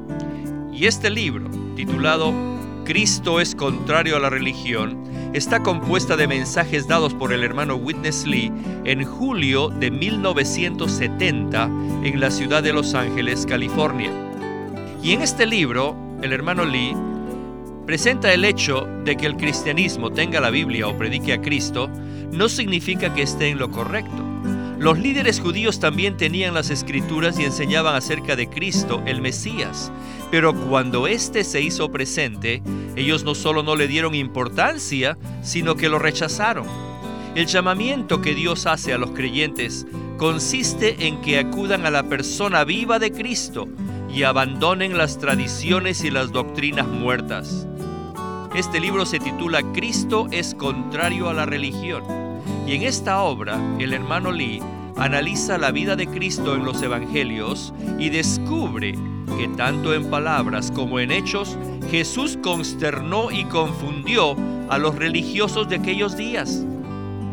Y 0.72 0.87
este 0.87 1.11
libro, 1.11 1.50
titulado 1.74 2.33
Cristo 2.87 3.38
es 3.38 3.55
contrario 3.55 4.16
a 4.16 4.20
la 4.20 4.31
religión, 4.31 5.05
está 5.37 5.62
compuesta 5.62 6.16
de 6.16 6.27
mensajes 6.27 6.88
dados 6.88 7.12
por 7.12 7.31
el 7.31 7.44
hermano 7.44 7.77
Witness 7.77 8.27
Lee 8.27 8.51
en 8.87 9.05
julio 9.05 9.68
de 9.68 9.90
1970 9.90 11.64
en 12.05 12.20
la 12.20 12.31
ciudad 12.31 12.62
de 12.62 12.72
Los 12.72 12.94
Ángeles, 12.94 13.44
California. 13.44 14.11
Y 15.03 15.12
en 15.12 15.20
este 15.20 15.44
libro, 15.44 15.94
el 16.22 16.33
hermano 16.33 16.64
Lee 16.64 16.96
presenta 17.85 18.33
el 18.33 18.46
hecho 18.46 18.88
de 19.05 19.18
que 19.18 19.27
el 19.27 19.37
cristianismo 19.37 20.11
tenga 20.11 20.40
la 20.40 20.49
Biblia 20.49 20.88
o 20.88 20.96
predique 20.96 21.35
a 21.35 21.42
Cristo 21.42 21.90
no 22.33 22.49
significa 22.49 23.12
que 23.14 23.20
esté 23.20 23.51
en 23.51 23.59
lo 23.59 23.70
correcto. 23.70 24.25
Los 24.79 24.99
líderes 24.99 25.40
judíos 25.40 25.81
también 25.81 26.16
tenían 26.16 26.55
las 26.55 26.70
escrituras 26.70 27.38
y 27.38 27.44
enseñaban 27.44 27.94
acerca 27.94 28.37
de 28.37 28.49
Cristo, 28.49 29.03
el 29.05 29.20
Mesías, 29.20 29.92
pero 30.31 30.55
cuando 30.55 31.07
éste 31.07 31.44
se 31.44 31.61
hizo 31.61 31.90
presente, 31.90 32.62
ellos 32.96 33.24
no 33.24 33.35
solo 33.35 33.62
no 33.62 33.76
le 33.76 33.87
dieron 33.87 34.14
importancia, 34.14 35.18
sino 35.42 35.76
que 35.76 35.88
lo 35.88 35.98
rechazaron. 35.98 36.66
El 37.35 37.46
llamamiento 37.46 38.22
que 38.22 38.35
Dios 38.35 38.66
hace 38.66 38.94
a 38.94 38.98
los 38.98 39.11
creyentes 39.11 39.87
consiste 40.16 41.06
en 41.06 41.20
que 41.20 41.38
acudan 41.38 41.85
a 41.85 41.90
la 41.90 42.04
persona 42.04 42.64
viva 42.64 42.98
de 42.98 43.12
Cristo 43.12 43.68
y 44.09 44.22
abandonen 44.22 44.96
las 44.96 45.18
tradiciones 45.18 46.02
y 46.02 46.11
las 46.11 46.32
doctrinas 46.32 46.88
muertas. 46.88 47.66
Este 48.54 48.80
libro 48.80 49.04
se 49.04 49.18
titula 49.18 49.61
Cristo 49.74 50.28
es 50.30 50.54
contrario 50.54 51.28
a 51.28 51.35
la 51.35 51.44
religión 51.44 52.02
y 52.66 52.74
en 52.74 52.82
esta 52.82 53.20
obra 53.20 53.61
el 53.78 53.92
hermano 53.92 54.32
Lee 54.32 54.62
analiza 54.96 55.59
la 55.59 55.70
vida 55.72 55.94
de 55.96 56.06
Cristo 56.06 56.54
en 56.54 56.64
los 56.64 56.80
evangelios 56.80 57.74
y 57.98 58.09
descubre 58.09 58.94
que 59.38 59.48
tanto 59.56 59.94
en 59.94 60.10
palabras 60.10 60.70
como 60.70 61.00
en 61.00 61.10
hechos 61.10 61.56
Jesús 61.90 62.38
consternó 62.42 63.30
y 63.30 63.44
confundió 63.44 64.36
a 64.68 64.78
los 64.78 64.94
religiosos 64.94 65.68
de 65.68 65.76
aquellos 65.76 66.16
días. 66.16 66.64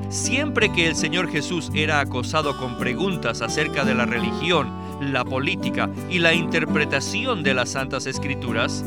Siempre 0.09 0.71
que 0.71 0.87
el 0.87 0.95
Señor 0.95 1.29
Jesús 1.29 1.71
era 1.73 1.99
acosado 1.99 2.55
con 2.57 2.77
preguntas 2.77 3.41
acerca 3.41 3.83
de 3.83 3.95
la 3.95 4.05
religión, 4.05 4.69
la 5.01 5.25
política 5.25 5.89
y 6.09 6.19
la 6.19 6.33
interpretación 6.33 7.41
de 7.41 7.55
las 7.55 7.69
Santas 7.69 8.05
Escrituras, 8.05 8.85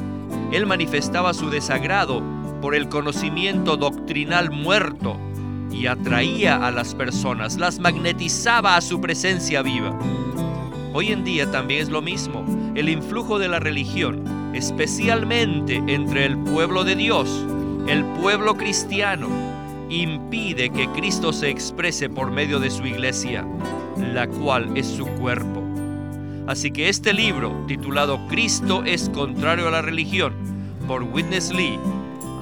Él 0.52 0.66
manifestaba 0.66 1.34
su 1.34 1.50
desagrado 1.50 2.22
por 2.62 2.74
el 2.74 2.88
conocimiento 2.88 3.76
doctrinal 3.76 4.50
muerto 4.50 5.18
y 5.70 5.86
atraía 5.88 6.64
a 6.64 6.70
las 6.70 6.94
personas, 6.94 7.56
las 7.56 7.80
magnetizaba 7.80 8.76
a 8.76 8.80
su 8.80 9.00
presencia 9.00 9.62
viva. 9.62 9.98
Hoy 10.92 11.12
en 11.12 11.24
día 11.24 11.50
también 11.50 11.82
es 11.82 11.90
lo 11.90 12.00
mismo. 12.00 12.44
El 12.76 12.90
influjo 12.90 13.38
de 13.38 13.48
la 13.48 13.58
religión, 13.58 14.52
especialmente 14.54 15.76
entre 15.86 16.26
el 16.26 16.36
pueblo 16.36 16.84
de 16.84 16.94
Dios, 16.94 17.42
el 17.88 18.04
pueblo 18.20 18.54
cristiano, 18.54 19.28
impide 19.88 20.68
que 20.68 20.86
Cristo 20.88 21.32
se 21.32 21.48
exprese 21.48 22.10
por 22.10 22.30
medio 22.30 22.60
de 22.60 22.70
su 22.70 22.84
iglesia, 22.84 23.46
la 23.96 24.28
cual 24.28 24.76
es 24.76 24.86
su 24.88 25.06
cuerpo. 25.06 25.62
Así 26.46 26.70
que 26.70 26.90
este 26.90 27.14
libro, 27.14 27.64
titulado 27.66 28.20
Cristo 28.28 28.84
es 28.84 29.08
contrario 29.08 29.68
a 29.68 29.70
la 29.70 29.80
religión, 29.80 30.34
por 30.86 31.02
Witness 31.02 31.54
Lee, 31.54 31.78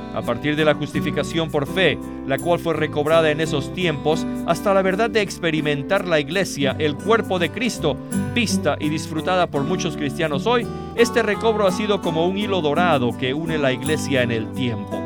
A 0.13 0.21
partir 0.21 0.55
de 0.55 0.65
la 0.65 0.73
justificación 0.73 1.49
por 1.49 1.65
fe, 1.65 1.97
la 2.27 2.37
cual 2.37 2.59
fue 2.59 2.73
recobrada 2.73 3.31
en 3.31 3.39
esos 3.39 3.73
tiempos, 3.73 4.25
hasta 4.45 4.73
la 4.73 4.81
verdad 4.81 5.09
de 5.09 5.21
experimentar 5.21 6.05
la 6.05 6.19
iglesia, 6.19 6.75
el 6.79 6.95
cuerpo 6.95 7.39
de 7.39 7.49
Cristo, 7.49 7.95
vista 8.33 8.75
y 8.79 8.89
disfrutada 8.89 9.47
por 9.47 9.63
muchos 9.63 9.95
cristianos 9.95 10.45
hoy, 10.45 10.67
este 10.95 11.23
recobro 11.23 11.65
ha 11.65 11.71
sido 11.71 12.01
como 12.01 12.25
un 12.27 12.37
hilo 12.37 12.61
dorado 12.61 13.17
que 13.17 13.33
une 13.33 13.57
la 13.57 13.71
iglesia 13.71 14.21
en 14.21 14.31
el 14.31 14.51
tiempo. 14.51 14.99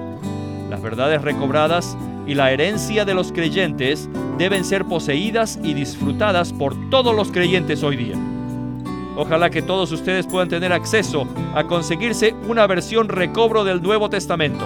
Las 0.69 0.81
verdades 0.81 1.21
recobradas 1.21 1.95
y 2.25 2.33
la 2.33 2.51
herencia 2.51 3.05
de 3.05 3.13
los 3.13 3.31
creyentes 3.31 4.09
deben 4.37 4.65
ser 4.65 4.85
poseídas 4.85 5.59
y 5.63 5.73
disfrutadas 5.73 6.51
por 6.51 6.73
todos 6.89 7.15
los 7.15 7.31
creyentes 7.31 7.83
hoy 7.83 7.95
día. 7.95 8.15
Ojalá 9.15 9.49
que 9.49 9.61
todos 9.61 9.91
ustedes 9.91 10.25
puedan 10.25 10.49
tener 10.49 10.73
acceso 10.73 11.27
a 11.53 11.63
conseguirse 11.65 12.35
una 12.49 12.67
versión 12.67 13.07
recobro 13.07 13.63
del 13.63 13.81
Nuevo 13.81 14.09
Testamento. 14.09 14.65